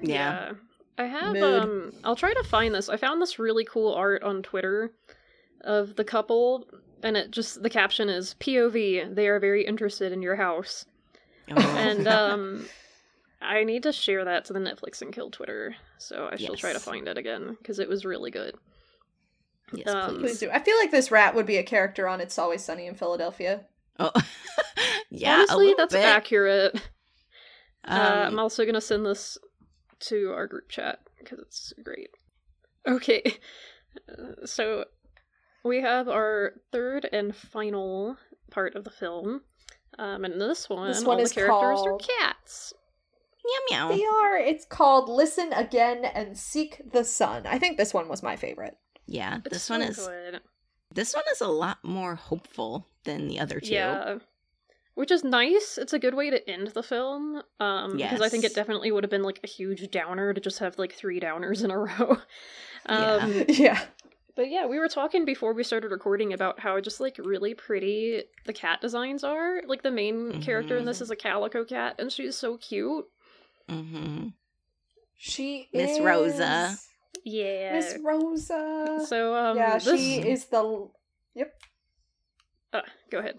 [0.00, 0.52] yeah,
[0.98, 1.62] I have Mood.
[1.62, 2.88] um I'll try to find this.
[2.88, 4.92] I found this really cool art on Twitter
[5.62, 6.66] of the couple
[7.02, 10.86] and it just the caption is POV, they are very interested in your house.
[11.50, 11.76] Oh.
[11.76, 12.66] And um
[13.40, 15.76] I need to share that to the Netflix and Kill Twitter.
[15.98, 18.54] So I shall try to find it again because it was really good.
[19.72, 20.50] yes um, Please please do.
[20.50, 23.66] I feel like this rat would be a character on It's Always Sunny in Philadelphia.
[23.98, 24.10] oh
[25.10, 26.04] yeah Honestly, little that's bit.
[26.04, 26.74] accurate.
[27.86, 29.36] uh, I'm um, also gonna send this
[30.00, 32.10] to our group chat because it's great.
[32.86, 33.22] Okay,
[34.08, 34.84] Uh, so
[35.64, 38.16] we have our third and final
[38.50, 39.42] part of the film,
[39.98, 42.72] um, and this one, This all one the characters called- are cats.
[43.44, 43.96] meow meow.
[43.96, 44.36] They are.
[44.38, 47.46] It's called Listen Again and Seek the Sun.
[47.46, 48.76] I think this one was my favorite.
[49.06, 50.40] yeah It's this one is good.
[50.92, 54.18] this one is a lot more hopeful than the other two Yeah.
[54.96, 55.78] Which is nice.
[55.80, 57.42] It's a good way to end the film.
[57.60, 60.58] Um because I think it definitely would have been like a huge downer to just
[60.58, 62.16] have like three downers in a row.
[62.88, 63.12] Yeah.
[63.22, 63.80] um yeah.
[64.34, 68.22] but yeah, we were talking before we started recording about how just like really pretty
[68.46, 69.60] the cat designs are.
[69.66, 71.02] Like the main character in this Mhm.
[71.02, 73.04] is a calico cat and she's so cute.
[73.68, 74.28] mm-hmm.
[75.18, 76.76] She Miss is Rosa.
[77.24, 77.72] Yeah.
[77.74, 79.04] Miss Rosa.
[79.06, 80.88] so um yeah, this she is the.
[81.34, 81.52] Yep.
[82.72, 82.80] Uh,
[83.10, 83.38] go ahead.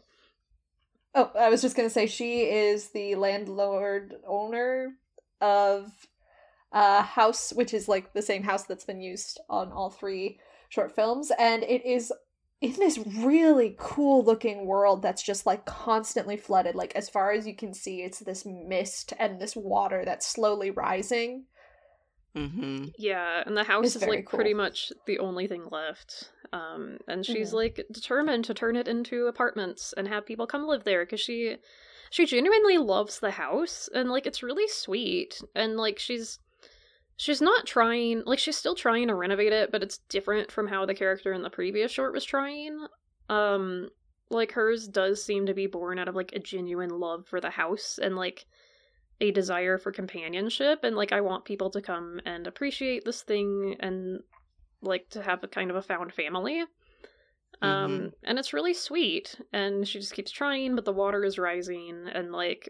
[1.16, 4.94] Oh, I was just gonna say she is the landlord owner
[5.42, 5.92] of
[6.72, 10.40] a house, which is like the same house that's been used on all three
[10.70, 12.12] short films, and it is
[12.60, 16.76] in this really cool looking world that's just like constantly flooded.
[16.76, 20.72] Like as far as you can see, it's this mist and this water that's slowly
[20.72, 21.46] rising.
[22.38, 22.86] Mm-hmm.
[22.98, 26.32] Yeah, and the house It's is very like pretty much the only thing left.
[26.54, 27.56] Um, and she's Mhm.
[27.56, 31.58] like determined to turn it into apartments and have people come live there because she
[32.10, 36.40] she genuinely loves the house and like it's really sweet and like she's
[37.18, 40.86] she's not trying like she's still trying to renovate it but it's different from how
[40.86, 42.80] the character in the previous short was trying
[43.28, 43.90] um
[44.30, 47.50] like hers does seem to be born out of like a genuine love for the
[47.50, 48.46] house and like
[49.20, 53.76] a desire for companionship and like I want people to come and appreciate this thing
[53.80, 54.20] and
[54.82, 56.64] like to have a kind of a found family.
[57.62, 62.06] Um and it's really sweet and she just keeps trying but the water is rising
[62.14, 62.70] and like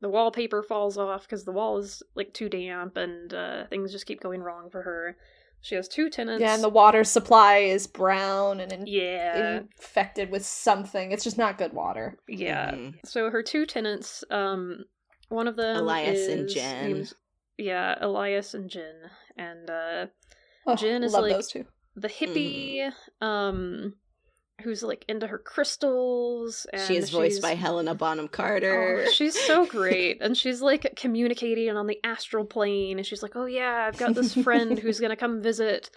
[0.00, 4.06] the wallpaper falls off cuz the wall is like too damp and uh things just
[4.06, 5.16] keep going wrong for her.
[5.60, 6.40] She has two tenants.
[6.42, 9.58] Yeah, and the water supply is brown and in- yeah.
[9.58, 11.12] infected with something.
[11.12, 12.18] It's just not good water.
[12.28, 12.72] Yeah.
[12.72, 12.94] Mhm.
[13.04, 14.84] So her two tenants, um,
[15.32, 16.92] one of them Elias and is Jen.
[16.92, 17.12] named-
[17.58, 18.94] yeah, Elias and Jen,
[19.36, 20.06] and uh,
[20.66, 21.64] Oh, Jen is love like- those two.
[21.96, 23.94] the hippie, um,
[24.62, 26.66] who's like into her crystals.
[26.72, 29.04] And she is voiced she's- by Helena Bonham Carter.
[29.06, 33.36] Oh, she's so great, and she's like communicating on the astral plane, and she's like,
[33.36, 35.90] "Oh yeah, I've got this friend who's gonna come visit."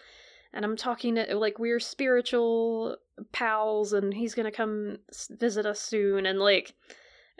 [0.54, 2.98] And I'm talking to like we're spiritual
[3.32, 4.98] pals, and he's gonna come
[5.32, 6.26] visit us soon.
[6.26, 6.74] And like,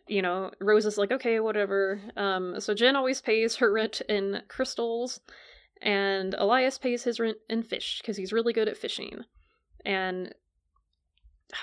[0.08, 2.00] you know, Rose is like, okay, whatever.
[2.16, 5.20] Um, so Jen always pays her rent in crystals,
[5.82, 9.24] and Elias pays his rent in fish because he's really good at fishing.
[9.86, 10.34] And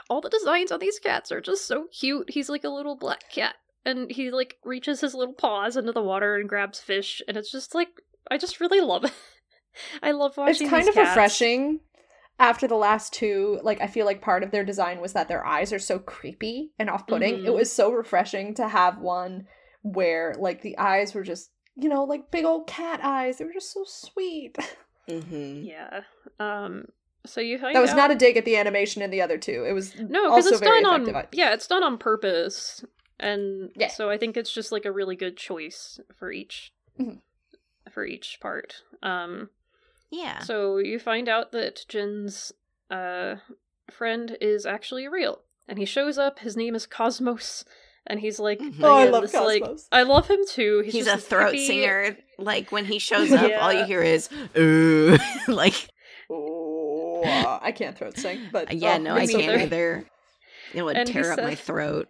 [0.08, 2.30] all the designs on these cats are just so cute.
[2.30, 6.02] He's like a little black cat and he like reaches his little paws into the
[6.02, 7.88] water and grabs fish and it's just like
[8.30, 9.12] I just really love it.
[10.02, 11.08] I love watching It's kind of cats.
[11.08, 11.80] refreshing.
[12.42, 15.46] After the last two, like I feel like part of their design was that their
[15.46, 17.34] eyes are so creepy and off-putting.
[17.44, 17.54] It Mhm.
[17.54, 19.46] was so refreshing to have one
[19.82, 23.38] where like the eyes were just, you know, like big old cat eyes.
[23.38, 24.56] They were just so sweet.
[25.08, 25.62] Mm-hmm.
[25.64, 26.00] Yeah.
[26.40, 26.86] Um
[27.24, 29.38] so you find That was out- not a dig at the animation in the other
[29.38, 29.64] two.
[29.64, 31.16] It was No, because it's very done effective.
[31.16, 32.84] on yeah, it's done on purpose,
[33.20, 33.88] and Yeah.
[33.88, 37.20] so I think it's just like a really good choice for each Mhm.
[37.92, 38.82] for each part.
[39.02, 39.50] Um,
[40.12, 40.40] Yeah.
[40.40, 42.52] so you find out that Jen's
[42.90, 43.36] uh
[43.90, 46.38] friend is actually real, and he shows up.
[46.40, 47.64] His name is Cosmos,
[48.06, 48.76] and he's like, Mhm.
[48.82, 49.88] Oh, I love this, like- Cosmos.
[49.90, 50.80] I love him too.
[50.84, 52.16] He's, He's, just a throat hippie- singer.
[52.38, 55.16] Like when he shows up, all you hear is ooh.
[55.48, 55.88] like
[56.30, 59.58] Oh, uh, I can't throat sing, but yeah, oh, no, I can't neither.
[59.58, 60.04] either.
[60.74, 62.08] It would And tear up my throat.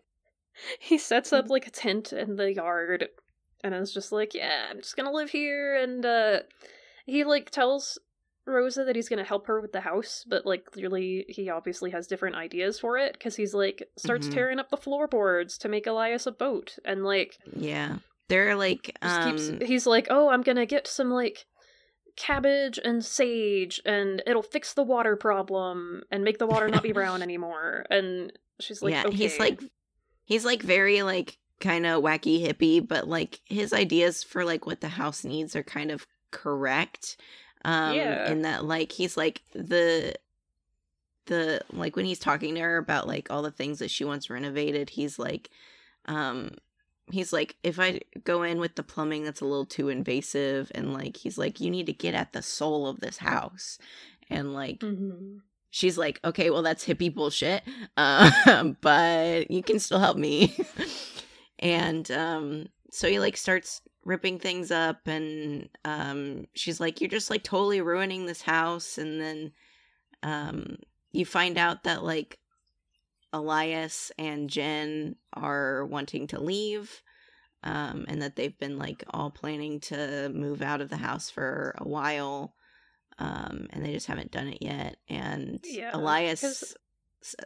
[0.78, 1.44] he sets Mm-hmm.
[1.44, 3.08] up like a tent in the yard
[3.64, 6.40] and is just like yeah i'm just gonna live here and uh
[7.06, 7.98] he like tells
[8.46, 12.08] rosa that he's gonna help her with the house but like clearly he obviously has
[12.08, 14.32] different ideas for it because he's like starts Mhm.
[14.32, 17.98] tearing up the floorboards to make elias a boat and like Yeah,
[18.28, 19.36] they're like um.
[19.36, 21.46] keeps he's like oh i'm gonna get some like
[22.16, 26.92] cabbage and sage and it'll fix the water problem and make the water not be
[26.92, 29.16] brown anymore and she's like yeah, okay.
[29.16, 29.60] he's like
[30.24, 34.80] he's like very like kind of wacky hippie, but like his ideas for like what
[34.80, 37.16] the house needs are kind of correct.
[37.64, 38.32] Um Yeah.
[38.32, 40.16] in that like he's like the
[41.26, 44.28] the like when he's talking to her about like all the things that she wants
[44.30, 45.50] renovated, he's like
[46.06, 46.50] um
[47.10, 50.92] he's like if I go in with the plumbing that's a little too invasive and
[50.92, 53.78] like he's like you need to get at the soul of this house.
[54.30, 55.40] And like Mhm.
[55.70, 57.62] she's like, okay, well, that's hippie bullshit,
[57.96, 60.54] um, but you can still help me.
[61.58, 67.30] and um, so he like starts ripping things up, and um, she's like, you're just
[67.30, 68.98] like totally ruining this house.
[68.98, 69.52] And then
[70.22, 70.76] um,
[71.12, 72.38] you find out that like
[73.32, 77.02] Elias and Jen are wanting to leave.
[77.64, 81.76] Um, and that they've been like all planning to move out of the house for
[81.78, 82.56] a while
[83.18, 84.96] um, and they just haven't done it yet.
[85.08, 86.74] And Yeah, Elias s-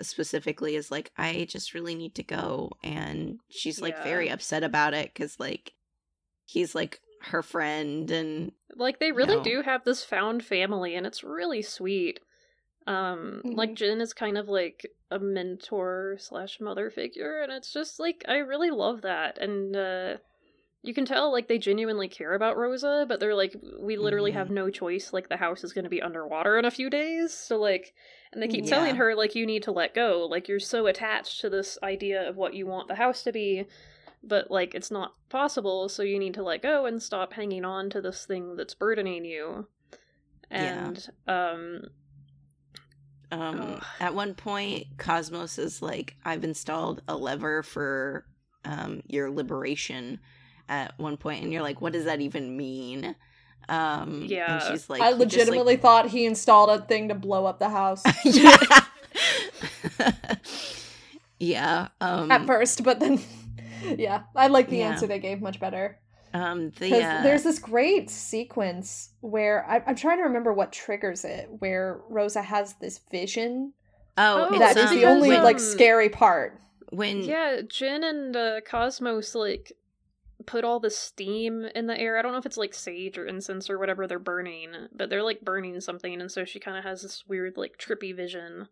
[0.00, 4.94] specifically is like, I just really need to go, and she's like very upset about
[4.94, 5.74] it because like
[6.46, 9.42] he's like her friend, and Like they really No.
[9.42, 12.20] do have this found family and it's really sweet.
[12.86, 13.76] Um like Mhm.
[13.76, 18.38] Jen is kind of like a mentor slash mother figure and it's just like I
[18.38, 19.38] really love that.
[19.38, 20.16] And uh
[20.82, 24.50] you can tell like they genuinely care about Rosa, but they're like we literally have
[24.50, 27.32] no choice, like the house is gonna be underwater in a few days.
[27.32, 27.92] So like
[28.32, 30.26] and they keep telling her like you need to let go.
[30.30, 33.66] Like you're so attached to this idea of what you want the house to be
[34.22, 37.88] but like it's not possible so you need to let go and stop hanging on
[37.90, 39.66] to this thing that's burdening you
[40.50, 40.86] Yeah.
[40.88, 41.82] and um
[43.32, 43.84] um, Ugh.
[43.98, 48.24] at one point, Cosmos is like, I've installed a lever for
[48.64, 50.20] um your liberation.
[50.68, 53.14] At one point, and you're like, what does that even mean?
[53.68, 54.54] Um, Yeah.
[54.54, 57.46] and she's like, I he just, like, legitimately thought he installed a thing to blow
[57.46, 58.56] up the house yeah.
[61.38, 61.88] yeah.
[62.00, 63.20] Um, at first, but then,
[63.96, 64.90] yeah, I like the Yeah.
[64.90, 65.98] answer they gave much better.
[66.34, 71.24] um, the uh, there's this great sequence where I, I'm trying to remember what triggers
[71.24, 73.72] it, where Rosa has this vision.
[74.18, 76.60] oh, Oh, it's, that is um, the only because, like um, scary part.
[76.90, 79.72] when yeah jen and uh, cosmos like
[80.46, 83.26] put all the steam in the air i don't know if it's like sage or
[83.26, 86.84] incense or whatever they're burning but they're like burning something and so she kind of
[86.84, 88.68] has this weird like trippy vision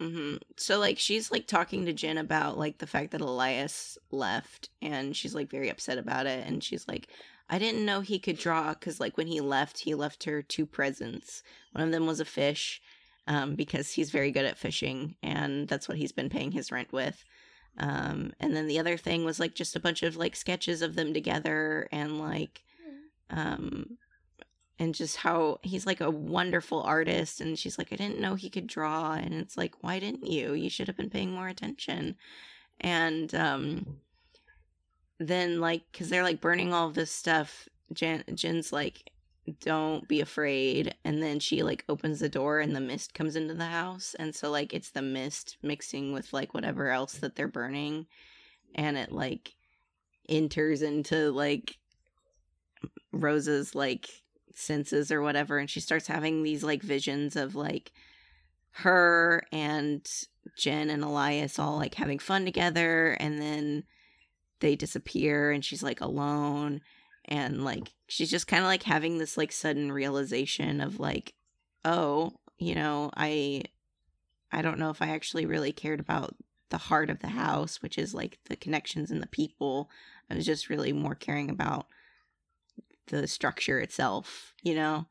[0.00, 4.70] hmm So like she's like talking to Jen about like the fact that Elias left,
[4.80, 7.08] and she's like very upset about it, and she's like,
[7.48, 10.66] I didn't know he could draw because like when he left, he left her two
[10.66, 11.42] presents.
[11.72, 12.80] One of them was a fish,
[13.26, 16.92] um, because he's very good at fishing, and that's what he's been paying his rent
[16.92, 17.24] with.
[17.78, 20.94] Um, and then the other thing was like just a bunch of like sketches of
[20.96, 22.64] them together, and like,
[23.30, 23.98] um,
[24.78, 28.50] and just how he's like a wonderful artist and she's like i didn't know he
[28.50, 30.54] could draw and it's like why didn't you?
[30.54, 32.16] You should have been paying more attention.
[32.80, 33.96] And um
[35.18, 39.10] then like because they're like burning all this stuff Jen, jen's like
[39.60, 43.54] don't be afraid and then she like opens the door and the mist comes into
[43.54, 47.48] the house and so like it's the mist mixing with like whatever else that they're
[47.48, 48.06] burning
[48.74, 49.54] and it like
[50.28, 51.76] enters into like
[53.12, 54.08] rosa's like
[54.56, 57.92] senses or whatever and she starts having these like visions of like
[58.76, 60.08] her and
[60.56, 63.84] Jen and Elias all like having fun together and then
[64.60, 66.80] they disappear and she's like alone
[67.26, 71.34] and like she's just kind of like having this like sudden realization of like
[71.84, 73.62] oh, you know, I
[74.50, 76.36] I don't know if I actually really cared about
[76.70, 79.90] the heart of the house, which is like the connections and the people.
[80.30, 81.86] I was just really more caring about
[83.20, 85.06] the structure itself, you know?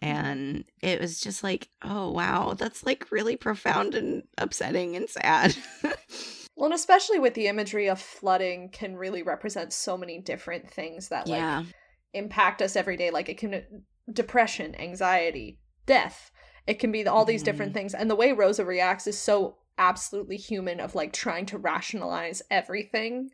[0.00, 5.56] And it was just like, oh, wow, that's like really profound and upsetting and sad.
[5.82, 11.08] well, and especially with the imagery of flooding, can really represent so many different things
[11.08, 11.64] that like yeah.
[12.12, 13.10] impact us every day.
[13.10, 16.30] Like it can depression, anxiety, death.
[16.66, 17.78] It can be all these different mm-hmm.
[17.78, 17.94] things.
[17.94, 23.30] And the way Rosa reacts is so absolutely human of like trying to rationalize everything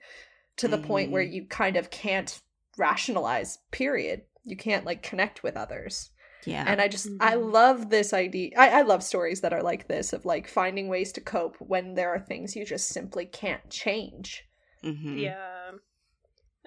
[0.57, 0.87] to the mm-hmm.
[0.87, 1.35] point where mm-hmm.
[1.35, 2.41] you kind of can't
[2.77, 4.22] rationalize, period.
[4.45, 6.11] You can't like connect with others.
[6.47, 6.64] Yeah.
[6.66, 7.22] And I just mm-hmm.
[7.22, 8.51] I love this idea.
[8.57, 11.95] I, I love stories that are like this of like finding ways to cope when
[11.95, 14.47] there are things you just simply can't change.
[14.83, 15.18] Mm-hmm.
[15.18, 15.70] Yeah.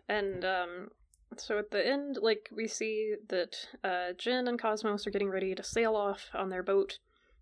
[0.09, 0.89] And um
[1.37, 5.53] so at the end, like we see that uh Jen and Cosmos are getting ready
[5.53, 6.99] to sail off on their boat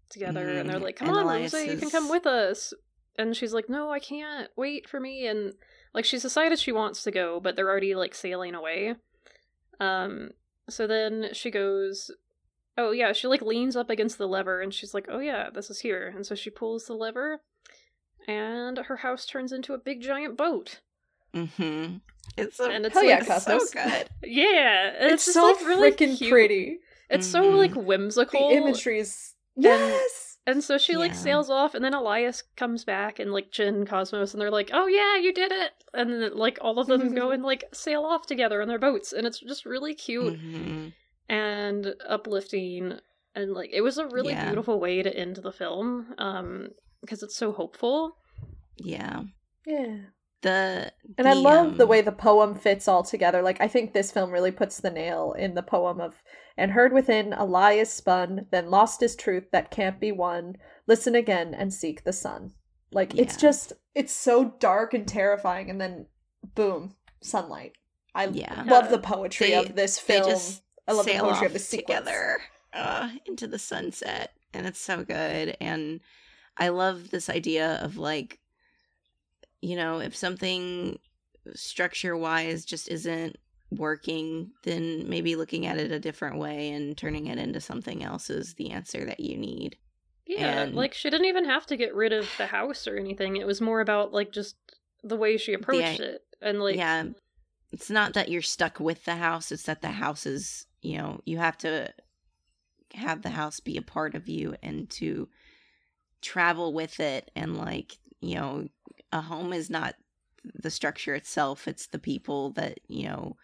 [0.09, 1.74] together mm, and they're mm, like, Come on, Rosa, is...
[1.74, 2.74] you can come with us.
[3.18, 4.49] And she's like, No, I can't.
[4.55, 5.53] Wait for me and
[5.96, 8.96] like she's decided she wants to go, but they're already like sailing away.
[9.80, 10.32] Um
[10.70, 12.12] so then she goes
[12.78, 15.70] Oh yeah, she like leans up against the lever and she's like, "Oh yeah, this
[15.70, 17.39] is here." And so she pulls the lever
[18.28, 20.82] and her house turns into a big giant boat.
[21.34, 21.98] Mm-hmm.
[22.38, 24.10] It's so, and it's like, yeah, so good.
[24.24, 26.32] Yeah, it's, it's so like really freaking cute.
[26.32, 26.80] pretty.
[27.10, 27.43] It's mm-hmm.
[27.43, 28.50] so like whimsical.
[28.50, 30.24] The imagery is yes.
[30.48, 34.34] And so she like sails off, and then Elias comes back, and like Jen, Cosmos,
[34.34, 37.32] and they're like, "Oh yeah, you did it!" And then like all of them go
[37.32, 40.89] and like sail off together on their boats, and it's just really cute mm-hmm.
[41.30, 43.00] and uplifting,
[43.34, 44.46] and like it was a really yeah.
[44.46, 46.68] beautiful way to end the film, um,
[47.02, 48.18] because it's so hopeful.
[48.78, 49.22] Yeah.
[49.66, 49.98] Yeah.
[50.46, 51.78] The, and the, I love um...
[51.78, 53.41] the way the poem fits all together.
[53.41, 56.22] Like I think this film really puts the nail in the poem of
[56.56, 60.58] and heard within a lie is spun, then lost is truth that can't be won.
[60.86, 62.54] Listen again and seek the sun.
[62.91, 63.24] Like yeah.
[63.24, 66.06] it's just it's so dark and terrifying, and then
[66.54, 67.74] boom, sunlight.
[68.14, 68.64] I yeah.
[68.68, 70.32] love the poetry they, of this film.
[70.88, 72.00] I love the poetry of the sequence.
[72.00, 72.38] together
[72.72, 75.58] uh, into the sunset, and it's so good.
[75.60, 76.02] And
[76.56, 78.39] I love this idea of like,
[79.66, 80.99] you know, if something
[81.55, 83.36] structure wise just isn't
[83.72, 88.30] working, then maybe looking at it a different way and turning it into something else
[88.30, 89.76] is the answer that you need.
[90.28, 90.76] Yeah, and...
[90.76, 93.38] like she didn't even have to get rid of the house or anything.
[93.38, 94.55] It was more about like just
[95.03, 96.22] the way she approached the, it.
[96.43, 97.05] And like Yeah.
[97.72, 101.22] It's not that you're stuck with the house, it's that the house is, you know,
[101.26, 101.91] you have to
[102.93, 105.28] have the house be a part of you and to
[106.22, 108.68] travel with it and like, you know,
[109.16, 109.95] a home is not
[110.53, 113.38] the structure itself, it's the people that, you know,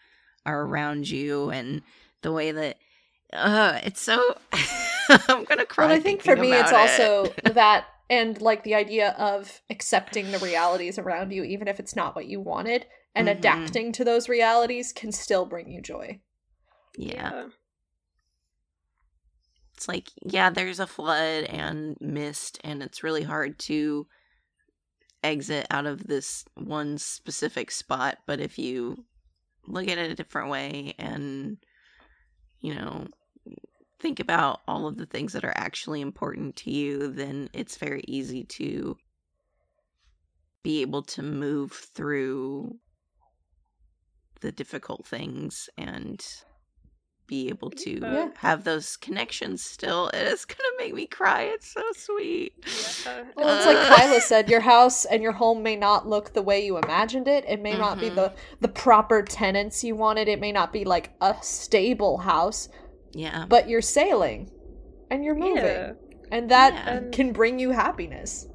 [0.45, 1.82] are around you and
[2.22, 2.78] the way that
[3.34, 4.36] uh it's so
[5.28, 5.88] I'm gonna cry.
[5.88, 6.76] Well, I think for me it's it.
[6.76, 11.95] also that and like the idea of accepting the realities around you, even if it's
[11.95, 13.39] not what you wanted, and mm-hmm.
[13.39, 16.19] adapting to those realities can still bring you joy.
[16.97, 17.13] Yeah.
[17.15, 17.45] yeah.
[19.76, 24.07] It's like, yeah, there's a flood and mist, and it's really hard to
[25.24, 28.17] exit out of this one specific spot.
[28.26, 29.05] But if you
[29.67, 31.57] look at it a different way and
[32.59, 33.07] you know
[33.99, 38.03] think about all of the things that are actually important to you then it's very
[38.07, 38.97] easy to
[40.63, 42.76] be able to move through
[44.41, 46.26] the difficult things and
[47.32, 48.27] be able to yeah.
[48.36, 50.09] have those connections still.
[50.09, 51.43] It is gonna make me cry.
[51.43, 52.53] It's so sweet.
[53.05, 53.23] Yeah.
[53.38, 56.65] Well, it's like Kyla said, your house and your home may not look the way
[56.65, 57.45] you imagined it.
[57.47, 57.79] It may mm-hmm.
[57.79, 58.55] not be the mm-hmm.
[58.59, 60.27] the proper tenants you wanted.
[60.27, 62.67] It may not be like a stable house.
[63.13, 63.45] Yeah.
[63.47, 64.51] But you're sailing
[65.09, 65.63] and you're moving.
[65.63, 65.93] Yeah.
[66.34, 67.09] And that yeah.
[67.13, 68.45] can bring you happiness.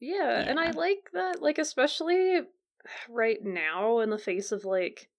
[0.00, 2.40] Yeah, and I like that like especially
[3.10, 5.10] right now in the face of like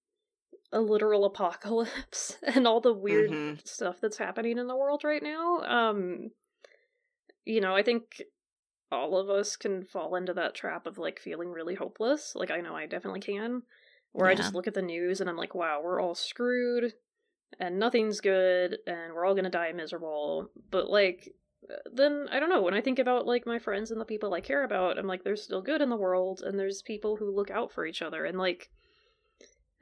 [0.72, 3.59] a literal apocalypse and all the weird mm-hmm.
[3.63, 5.61] stuff that's happening in the world right now.
[5.61, 6.32] Um
[7.45, 8.22] you know, I think
[8.91, 12.34] all of us can fall into that trap of like feeling really hopeless.
[12.36, 13.63] Like I know I definitely can.
[14.11, 14.34] Where yeah.
[14.34, 16.93] I just look at the news and I'm like, wow, we're all screwed
[17.59, 20.49] and nothing's good and we're all going to die miserable.
[20.72, 21.34] But like
[21.93, 24.41] then I don't know, when I think about like my friends and the people I
[24.41, 27.51] care about, I'm like there's still good in the world and there's people who look
[27.51, 28.70] out for each other and like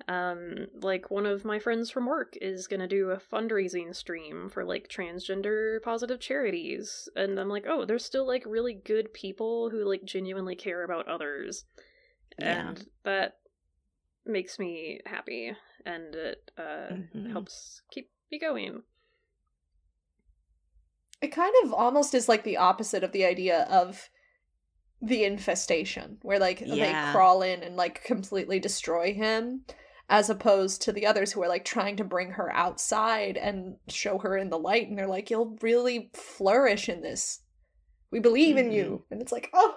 [0.07, 4.63] Um, like one of my friends from work is gonna do a fundraising stream for
[4.63, 9.83] like transgender positive charities, and I'm like, oh, there's still like really good people who
[9.83, 11.65] like genuinely care about others,
[12.39, 12.69] Yeah.
[12.69, 13.39] and that
[14.25, 15.53] makes me happy,
[15.85, 17.31] and it uh, Mhm.
[17.31, 18.83] helps keep me going.
[21.21, 24.09] It kind of almost is like the opposite of the idea of
[25.01, 26.75] the infestation, where like Yeah.
[26.75, 29.65] they crawl in and like completely destroy him,
[30.09, 34.17] as opposed to the others who are like trying to bring her outside and show
[34.19, 37.39] her in the light, and they're like, "You'll really flourish in this.
[38.11, 39.13] We believe in you." Mm-hmm.
[39.13, 39.75] And it's like, oh,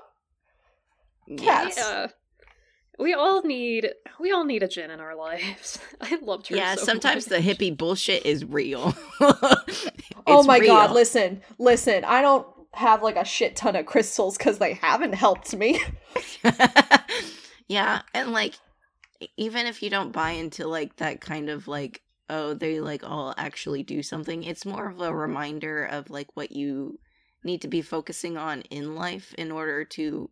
[1.36, 1.76] Cats.
[1.76, 2.06] Yeah.
[2.98, 5.78] We all need we all need a Jen in our lives.
[6.00, 6.56] I loved her.
[6.56, 8.94] Yeah, so sometimes the hippie bullshit is real.
[9.20, 9.56] oh
[10.26, 10.90] It's my god!
[10.92, 12.04] Listen, listen.
[12.04, 15.80] I don't have like a shit ton of crystals because they haven't helped me.
[17.68, 18.56] yeah, and like
[19.36, 23.34] even if you don't buy into like that kind of like oh they like all
[23.36, 26.98] actually do something, it's more of a reminder of like what you
[27.44, 30.30] need to be focusing on in life in order to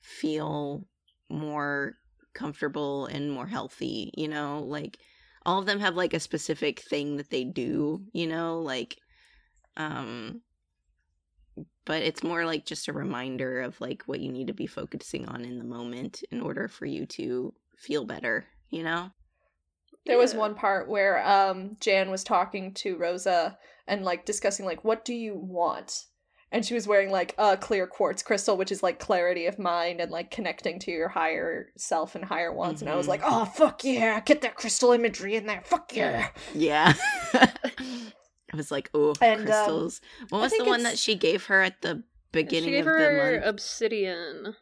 [0.00, 0.86] feel
[1.28, 1.96] more
[2.34, 4.60] comfortable and more healthy, you know?
[4.60, 4.98] Like
[5.46, 8.98] all of them have like a specific thing that they do, you know, like
[9.76, 10.40] um
[11.84, 15.28] but it's more like just a reminder of like what you need to be focusing
[15.28, 17.52] on in the moment in order for you to
[17.84, 19.10] feel better, you know?
[20.06, 23.56] There was one part where um Jen was talking to Rosa
[23.86, 26.04] and like discussing like what do you want?
[26.52, 30.00] And she was wearing like a clear quartz crystal, which is like clarity of mind
[30.00, 32.80] and like connecting to your higher self and higher wants.
[32.80, 33.10] And I was Mhm.
[33.10, 35.62] like, oh fuck yeah, get that crystal imagery in there.
[35.64, 36.28] Fuck yeah.
[36.54, 36.92] Yeah.
[37.34, 40.00] I was like, oh, And, um, crystals.
[40.28, 42.92] what was the think one that she gave her at the beginning she gave of
[42.92, 43.46] the her month?
[43.46, 44.54] obsidian.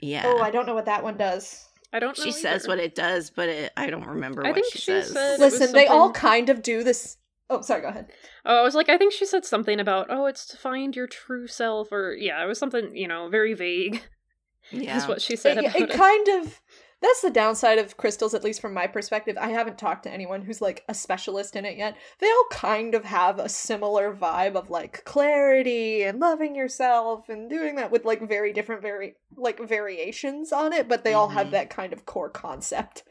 [0.00, 0.22] yeah.
[0.26, 1.64] Oh, I don't know what that one does.
[1.92, 2.24] I don't know.
[2.24, 4.84] she says what it does, but it, I don't remember I what think she, she
[4.84, 5.12] says.
[5.12, 7.16] said- It was Listen, they all kind of do this.
[7.48, 8.12] Oh, sorry, go ahead.
[8.46, 11.08] Oh, I was like, I think she said something about, oh, it's to find your
[11.08, 14.02] true self, or yeah, it was something you know very vague.
[14.70, 14.96] yeah.
[14.96, 15.96] Is what she said it, about it it.
[15.96, 16.60] kind of
[17.02, 20.42] that's the downside of crystals at least from my perspective i haven't talked to anyone
[20.42, 24.54] who's like a specialist in it yet they all kind of have a similar vibe
[24.54, 29.58] of like clarity and loving yourself and doing that with like very different very like
[29.60, 31.52] variations on it but they all have Mhm.
[31.52, 33.02] that kind of core concept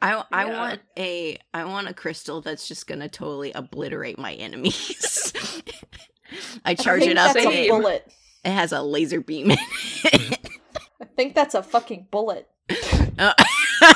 [0.00, 0.58] I I Yeah.
[0.58, 5.32] want a I want a crystal that's just gonna totally obliterate my enemies.
[6.64, 8.12] I charge I think it up that's a bullet
[8.44, 9.58] it has a laser beam in
[10.04, 10.50] it.
[11.00, 12.48] i think that's a fucking bullet
[13.18, 13.32] Uh,
[13.82, 13.92] well,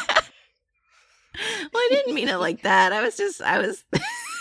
[1.75, 2.93] I didn't mean it like that.
[2.93, 3.85] I was just I was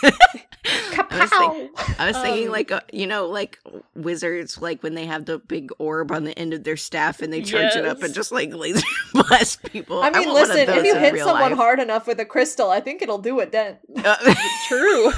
[0.03, 3.59] I was, think- I was thinking Um, like uh, you know like
[3.95, 7.31] wizards like when they have the big orb on the end of their staff and
[7.31, 10.01] they charge it up and just like laser blast people.
[10.01, 11.57] I mean, want one of listen, if you hit someone life.
[11.57, 13.77] hard enough with a crystal, I think it'll do it then.
[14.03, 14.33] Uh,
[14.67, 15.11] True.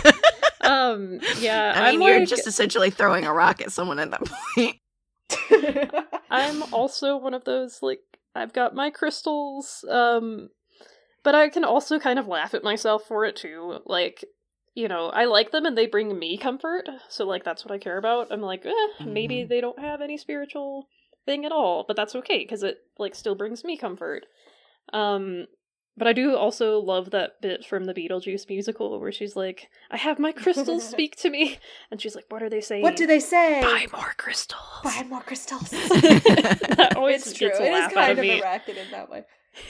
[0.62, 4.12] um, yeah, I mean, am you're like, just essentially throwing a rock at someone at
[4.12, 4.24] that
[4.56, 4.78] point.
[6.30, 8.00] I'm also one of those like
[8.38, 10.50] I've got my crystals, um,
[11.24, 13.80] but I can also kind of laugh at myself for it too.
[13.86, 14.24] Like,
[14.76, 17.78] you know, I like them and they bring me comfort, so like that's what I
[17.80, 18.32] care about.
[18.32, 19.50] I'm like, eh, maybe Mhm.
[19.50, 20.88] they don't have any spiritual
[21.26, 24.26] thing at all, but that's okay because it like still brings me comfort.
[24.94, 25.48] Um,
[25.98, 29.98] but I do also love that bit from the Beetlejuice musical where she's like, "I
[29.98, 31.58] have my crystals speak to me,"
[31.92, 33.62] and she's like, "What are they saying?" what do they say?
[33.62, 34.62] Buy more crystals.
[34.84, 35.70] Buy more crystals.
[35.72, 37.48] that always it's true.
[37.50, 38.40] gets a It is laugh out kind of of me.
[38.40, 39.24] irrated in that way.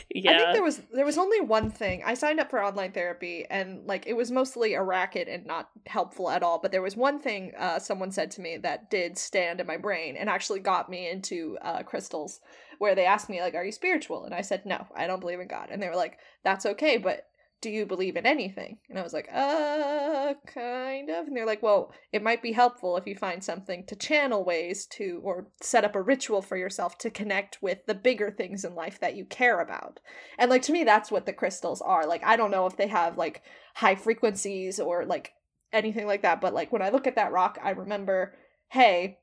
[0.10, 0.32] Yeah.
[0.32, 2.04] I think there was there was only one thing.
[2.06, 5.70] I signed up for online therapy and like it was mostly a racket and not
[5.86, 6.60] helpful at all.
[6.60, 9.78] But there was one thing uh, someone said to me that did stand in my
[9.78, 12.40] brain and actually got me into uh, crystals.
[12.80, 15.40] Where they asked me like, "Are you spiritual?" And I said, "No, I don't believe
[15.40, 17.28] in God." And they were like, "That's okay, but."
[17.60, 18.78] Do you believe in anything?
[18.88, 21.28] And I was like, uh, kind of.
[21.28, 24.86] And they're like, well, it might be helpful if you find something to channel ways
[24.92, 28.76] to, or set up a ritual for yourself to connect with the bigger things in
[28.76, 30.00] life that you care about.
[30.38, 32.06] And like to me, that's what the crystals are.
[32.06, 33.42] Like I don't know if they have like
[33.76, 35.34] high frequencies or like
[35.74, 38.36] anything like that, but like when I look at that rock, I remember,
[38.70, 39.18] hey,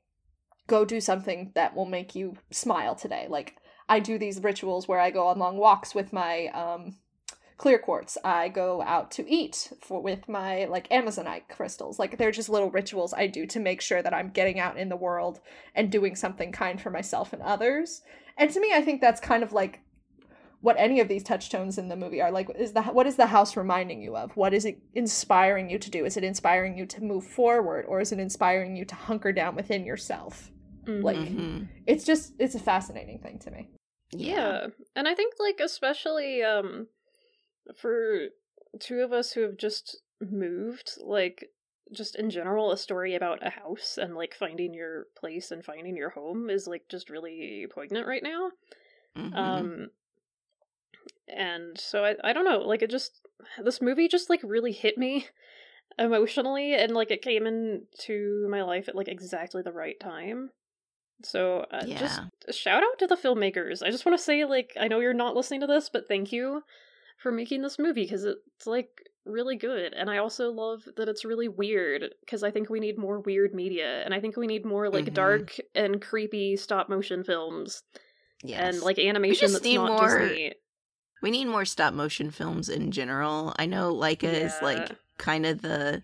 [0.67, 3.27] go do something that will make you smile today.
[3.29, 3.55] Like
[3.87, 6.97] I do these rituals where I go on long walks with my um
[7.57, 8.17] clear quartz.
[8.23, 11.97] I go out to eat for with my like Amazonite crystals.
[11.99, 14.89] Like they're just little rituals I do to make sure that I'm getting out in
[14.89, 15.39] the world
[15.73, 18.01] and doing something kind for myself and others.
[18.37, 19.79] And to me, I think that's kind of like
[20.61, 23.27] what any of these touchstones in the movie are like is the what is the
[23.27, 26.85] house reminding you of what is it inspiring you to do is it inspiring you
[26.87, 30.51] to move forward or is it inspiring you to hunker down within yourself
[30.85, 31.03] Mhm.
[31.03, 33.69] like- it's just it's a fascinating thing to me
[34.11, 34.35] Yeah.
[34.35, 34.67] yeah.
[34.95, 36.87] And I think like especially um
[37.75, 38.27] for
[38.79, 41.51] two of us who have just moved, like
[41.91, 45.95] just in general, a story about a house and like finding your place and finding
[45.95, 48.51] your home is like just really poignant right now.
[49.15, 49.33] Mhm.
[49.37, 49.89] Um
[51.27, 53.21] and so I I don't know, like it just
[53.63, 55.27] this movie just like really hit me
[55.99, 60.51] emotionally and like it came into my life at like exactly the right time.
[61.23, 62.25] So uh, just Yeah.
[62.51, 63.81] shout out to the filmmakers.
[63.81, 66.31] I just want to say like I know you're not listening to this, but thank
[66.31, 66.63] you
[67.17, 68.89] for making this movie because it's like
[69.25, 72.97] really good and I also love that it's really weird because I think we need
[72.99, 75.13] more weird media and I think we need more like Mhm.
[75.15, 77.81] dark and creepy stop motion films
[78.43, 78.59] yes.
[78.61, 80.53] and like animation that's not more- Disney.
[81.23, 83.55] we need more stop motion films in general.
[83.57, 86.03] I know Laika is like kind of the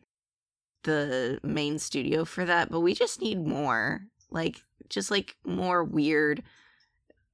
[0.84, 4.02] the main studio for that, but we just need more.
[4.32, 6.42] Like just like more weird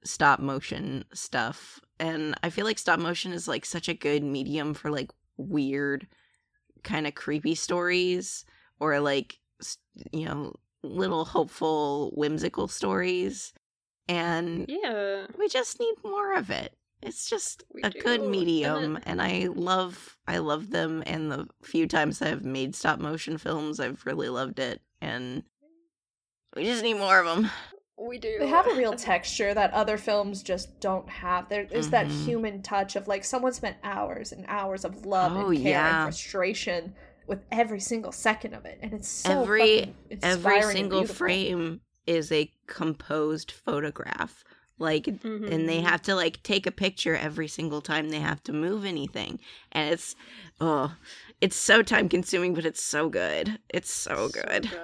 [0.03, 1.79] stop motion stuff.
[1.99, 6.07] And I feel like stop motion is like such a good medium for like weird
[6.83, 8.45] kind of creepy stories
[8.79, 9.39] or like
[10.11, 10.53] you know
[10.83, 13.53] little hopeful whimsical stories
[14.07, 15.25] and Yeah.
[15.37, 19.21] we just need more of it it's just We a good do, and medium and
[19.21, 24.05] i love i love them and the few times i've made stop motion films i've
[24.05, 25.43] really loved it and
[26.55, 27.51] we just need more of them
[27.99, 28.37] We do.
[28.39, 31.49] They have a real texture that other films just don't have.
[31.49, 32.25] There is that Mhm.
[32.25, 36.03] human touch of like someone spent hours and hours of love Oh, and care yeah.
[36.03, 36.93] and frustration
[37.25, 42.51] with every single second of it, and it's so Every- every single frame is a
[42.67, 44.43] composed photograph
[44.79, 45.51] like Mhm.
[45.51, 48.85] and they have to like take a picture every single time they have to move
[48.85, 49.39] anything
[49.71, 50.15] and it's
[50.61, 50.95] oh
[51.41, 54.79] it's so time consuming but it's so good it's so good good.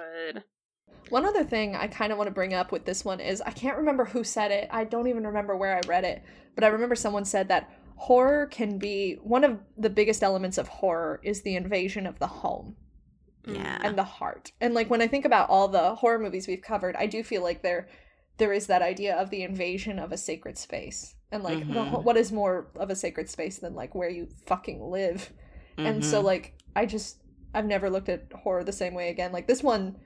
[1.10, 3.50] One other thing I kind of want to bring up with this one is I
[3.50, 4.68] can't remember who said it.
[4.70, 6.22] I don't even remember where I read it,
[6.54, 10.66] but I remember someone said that horror can be one of the biggest elements of
[10.68, 12.76] horror is the invasion of the home
[13.46, 13.78] Yeah.
[13.82, 14.52] and the heart.
[14.60, 17.42] And like when I think about all the horror movies we've covered, I do feel
[17.42, 17.88] like there
[18.36, 21.14] there is that idea of the invasion of a sacred space.
[21.30, 21.86] And like the, Mhm.
[21.88, 25.32] ho- what is more of a sacred space than like where you fucking live?
[25.78, 26.24] And so Mhm.
[26.24, 27.18] like I just
[27.54, 29.30] I've never looked at horror the same way again.
[29.30, 29.96] Like this one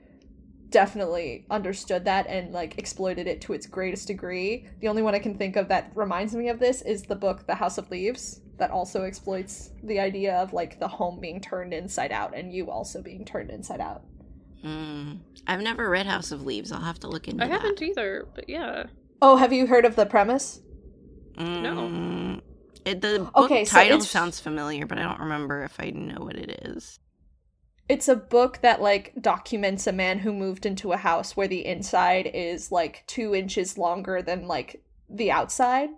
[0.69, 4.67] definitely understood that and like exploited it to its greatest degree.
[4.79, 7.47] The only one I can think of that reminds me of this is the book
[7.47, 11.73] The House of Leaves that also exploits the idea of like the home being turned
[11.73, 14.03] inside out and you also being turned inside out.
[14.63, 15.19] Mm.
[15.47, 16.71] I've never read House of Leaves.
[16.71, 17.61] I'll have to look into I that.
[17.61, 18.83] haven't either, but yeah.
[19.21, 20.61] Oh, have you heard of the premise?
[21.37, 22.41] Mm.
[22.85, 26.23] It, the book Okay, title it's- sounds familiar, but I don't remember if I know
[26.25, 26.99] what it is.
[27.89, 31.65] It's a book that like documents a man who moved into a house where the
[31.65, 35.89] inside is like 2 inches longer than like the outside.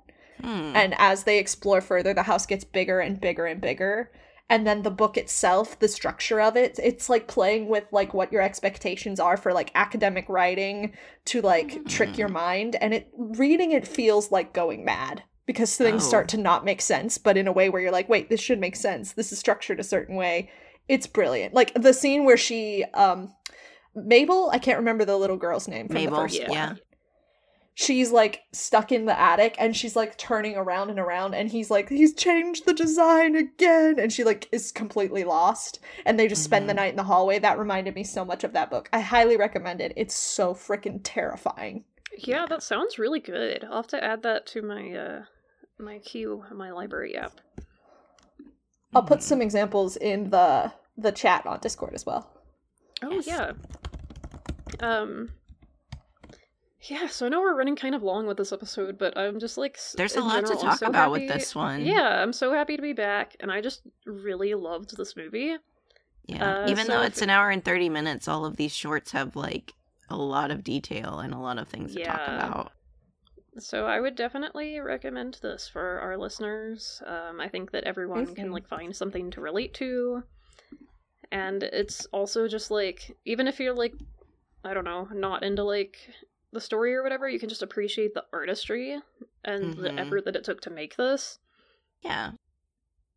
[0.42, 0.72] Hmm.
[0.76, 4.12] and as they explore further the house gets bigger and bigger and bigger
[4.50, 8.32] and then the book itself the structure of it it's like playing with like what
[8.32, 10.94] your expectations are for like academic writing
[11.26, 16.04] to like trick your mind and it reading it feels like going mad because things
[16.06, 16.08] Oh.
[16.08, 18.60] start to not make sense but in a way where you're like wait this should
[18.60, 20.50] make sense this is structured a certain way
[20.92, 23.34] it's brilliant like the scene where she um
[23.96, 26.50] Mabel, I can't remember the little girl's name from Mabel, the first yeah.
[26.50, 26.76] one yeah.
[27.74, 31.72] she's like stuck in the attic and she's like turning around and around and he's
[31.72, 36.44] like he's changed the design again and she like is completely lost and they just
[36.44, 36.76] spend the Mhm.
[36.76, 39.82] night in the hallway that reminded me so much of that book i highly recommend
[39.82, 41.84] it it's so freaking terrifying
[42.18, 43.66] Yeah, that sounds really good.
[43.66, 45.26] I'll have to add that to my uh
[45.78, 47.42] my queue, my library app.
[48.94, 52.30] i'll put some examples in the the chat on discord as well
[53.04, 53.28] Oh Yes.
[53.28, 53.52] yeah.
[54.80, 55.30] Um
[56.84, 59.58] Yeah, so I know we're running kind of long with this episode, but I'm just
[59.58, 61.82] like There's a lot to general, I'm talk so about with this one.
[61.86, 65.56] Yeah, I'm so happy to be back and I just really loved this movie.
[66.28, 66.64] Yeah.
[66.64, 69.12] Uh, Even so though if- it's an hour and 30 minutes, all of these shorts
[69.12, 69.74] have like
[70.10, 72.72] a lot of detail and a lot of things to talk about.
[73.60, 77.02] So I would definitely recommend this for our listeners.
[77.06, 80.24] Um, I think that everyone can like find something to relate to,
[81.32, 83.94] and it's also just like even if you're like
[84.64, 85.98] I don't know not into like
[86.54, 89.00] the story or whatever, you can just appreciate the artistry
[89.46, 89.98] and the Mhm.
[90.00, 91.40] effort that it took to make this.
[92.02, 92.32] Yeah.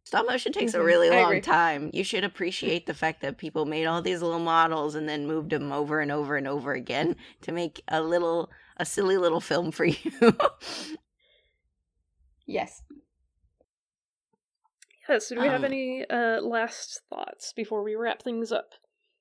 [0.04, 0.84] Stop motion takes a Mhm.
[0.84, 1.40] really I long agree.
[1.40, 1.90] time.
[1.92, 5.50] You should appreciate the fact that people made all these little models and then moved
[5.50, 9.70] them over and over and over again to make a little, a silly little film
[9.72, 10.12] for you.
[12.46, 12.82] yes
[15.08, 15.18] Yeah.
[15.18, 18.72] So do we have Um, any uh, last thoughts before we wrap things up?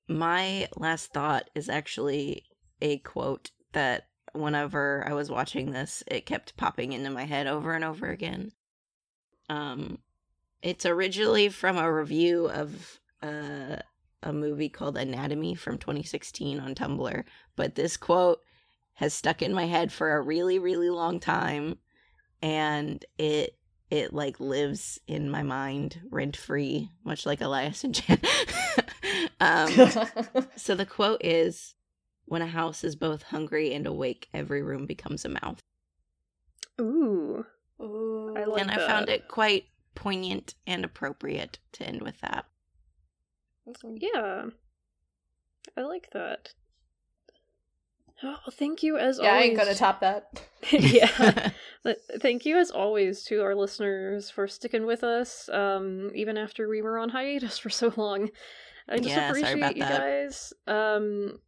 [0.08, 2.44] My last thought is actually
[2.80, 7.72] a quote that whenever I was watching this, it kept popping into my head over
[7.72, 8.52] and over again.
[9.48, 9.98] Um,
[10.62, 13.76] It's originally from a review of uh,
[14.22, 17.24] a movie called Anatomy from 2016 on Tumblr,
[17.56, 18.40] but this quote
[18.94, 21.78] has stuck in my head for a really, really long time,
[22.40, 23.56] and it
[23.94, 28.20] it like lives in my mind rent free, much like Elias and Jen.
[29.40, 29.70] um,
[30.56, 31.76] so the quote is,
[32.24, 35.60] "When a house is both hungry and awake, every room becomes a mouth."
[36.80, 37.46] Ooh.
[37.80, 38.34] Ooh.
[38.36, 42.46] I like and I found it quite poignant and appropriate to end with that.
[43.84, 44.46] Yeah.
[45.76, 46.52] I like that.
[48.22, 49.26] Oh, well, thank you as always.
[49.28, 49.48] yeah, I always.
[49.50, 50.42] ain't gonna top that.
[50.70, 51.50] yeah.
[51.82, 56.66] But Thank you as always to our listeners for sticking with us, um, even after
[56.66, 58.30] we were on hiatus for so long.
[58.88, 60.00] I just Yeah, sorry appreciate about you that.
[60.00, 60.52] guys.
[60.66, 61.40] Um,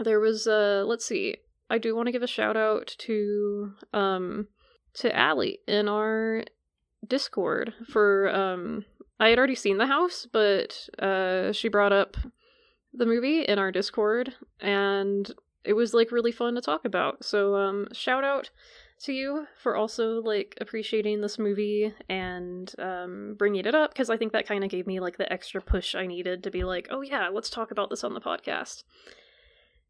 [0.00, 1.36] there was uh, let's see.
[1.70, 4.48] I do want to give a shout out to um
[4.94, 6.42] to Allie in our
[7.06, 8.84] Discord for um
[9.20, 12.16] I had already seen the house, but uh she brought up
[12.94, 15.30] the movie in our Discord and
[15.64, 17.24] it was like really fun to talk about.
[17.24, 18.50] So um shout out
[19.00, 24.16] to you for also like appreciating this movie and um bringing it up because I
[24.16, 26.88] think that kind of gave me like the extra push I needed to be like,
[26.90, 28.84] "Oh yeah, let's talk about this on the podcast."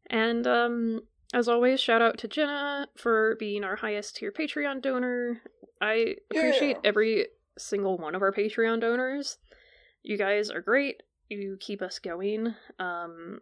[0.07, 1.01] And um
[1.33, 5.41] as always, shout out to Jenna for being our highest tier Patreon donor.
[5.79, 6.89] I appreciate Yeah.
[6.89, 7.27] every
[7.57, 9.37] single one of our Patreon donors.
[10.01, 11.03] You guys are great.
[11.29, 12.55] You keep us going.
[12.79, 13.41] Um,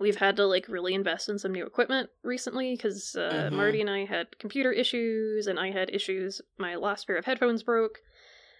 [0.00, 3.52] we've had to like really invest in some new equipment recently because uh, Mhm.
[3.52, 6.40] Marty and I had computer issues, and I had issues.
[6.58, 7.98] My last pair of headphones broke,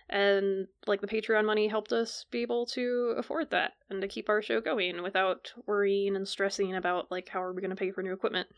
[0.09, 4.29] and like the Patreon money helped us be able to afford that and to keep
[4.29, 7.91] our show going without worrying and stressing about like how are we going to pay
[7.91, 8.49] for new equipment.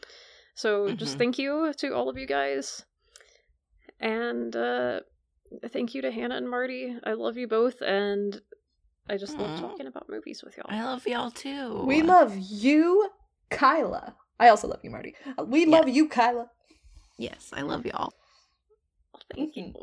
[0.55, 1.19] So just Mhm.
[1.19, 2.85] thank you to all of you guys,
[3.99, 5.01] and uh,
[5.69, 6.97] thank you to Hannah and Marty.
[7.05, 8.41] I love you both, and
[9.09, 10.67] I just love talking about movies with y'all.
[10.69, 11.83] I love y'all too.
[11.85, 13.11] We love you,
[13.51, 14.15] Kyla.
[14.39, 15.15] I also love you, Marty.
[15.39, 15.79] Uh, We Yeah.
[15.79, 16.51] love you, Kyla.
[17.19, 18.13] Yes, I love y'all.
[19.35, 19.75] Thank you.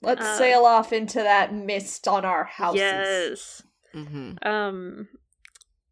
[0.00, 2.80] Let's Uh, sail off into that mist on our houses.
[2.80, 3.62] Yes.
[3.92, 5.08] hmm Um,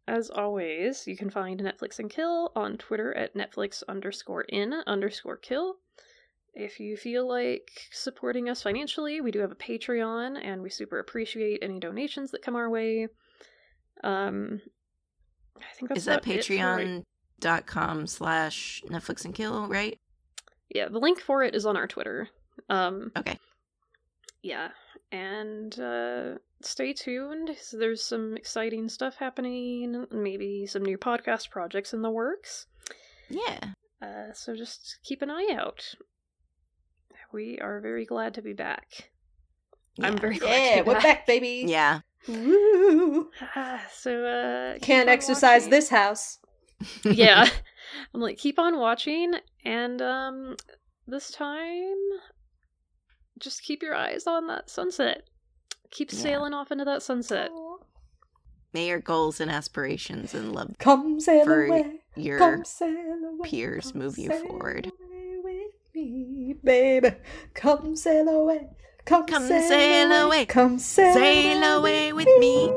[0.07, 5.37] as always, you can find Netflix and Kill on Twitter at Netflix underscore in underscore
[5.37, 5.77] kill.
[6.53, 10.99] If you feel like supporting us financially, we do have a Patreon, and we super
[10.99, 13.07] appreciate any donations that come our way.
[14.03, 14.61] Um,
[15.57, 17.03] I think that's Is that for right-
[18.07, 19.97] slash Netflix and Kill, right?
[20.73, 22.29] Yeah, the link for it is on our Twitter.
[22.69, 23.37] Um, Okay.
[24.43, 24.69] Yeah,
[25.11, 27.51] and uh, stay tuned.
[27.61, 30.05] So there's some exciting stuff happening.
[30.11, 32.65] Maybe some new podcast projects in the works.
[33.29, 33.59] Yeah.
[34.01, 35.93] Uh, so just keep an eye out.
[37.33, 39.09] We are very glad to be back.
[40.01, 41.03] I'm very glad Yeah, to be we're back.
[41.03, 41.65] back, baby.
[41.67, 42.01] Yeah.
[42.27, 43.29] Woo.
[43.55, 45.69] Ah, so uh, Can't exercise watching.
[45.71, 46.39] this house.
[47.03, 47.47] yeah,
[48.13, 49.33] I'm like keep on watching,
[49.65, 50.55] and um,
[51.07, 51.95] this time,
[53.39, 55.23] just keep your eyes on that sunset.
[55.89, 56.19] Keep Yeah.
[56.19, 57.49] sailing off into that sunset.
[58.73, 61.99] May your goals and aspirations and love Come sail For away.
[62.15, 63.49] your Come sail away.
[63.49, 64.85] peers come move you forward.
[64.85, 65.10] away with
[66.09, 67.11] me, baby.
[67.53, 68.69] Come sail away.
[69.05, 70.21] Come, Come sail, sail away.
[70.21, 70.45] away.
[70.45, 72.71] Come sail, Sail away with me.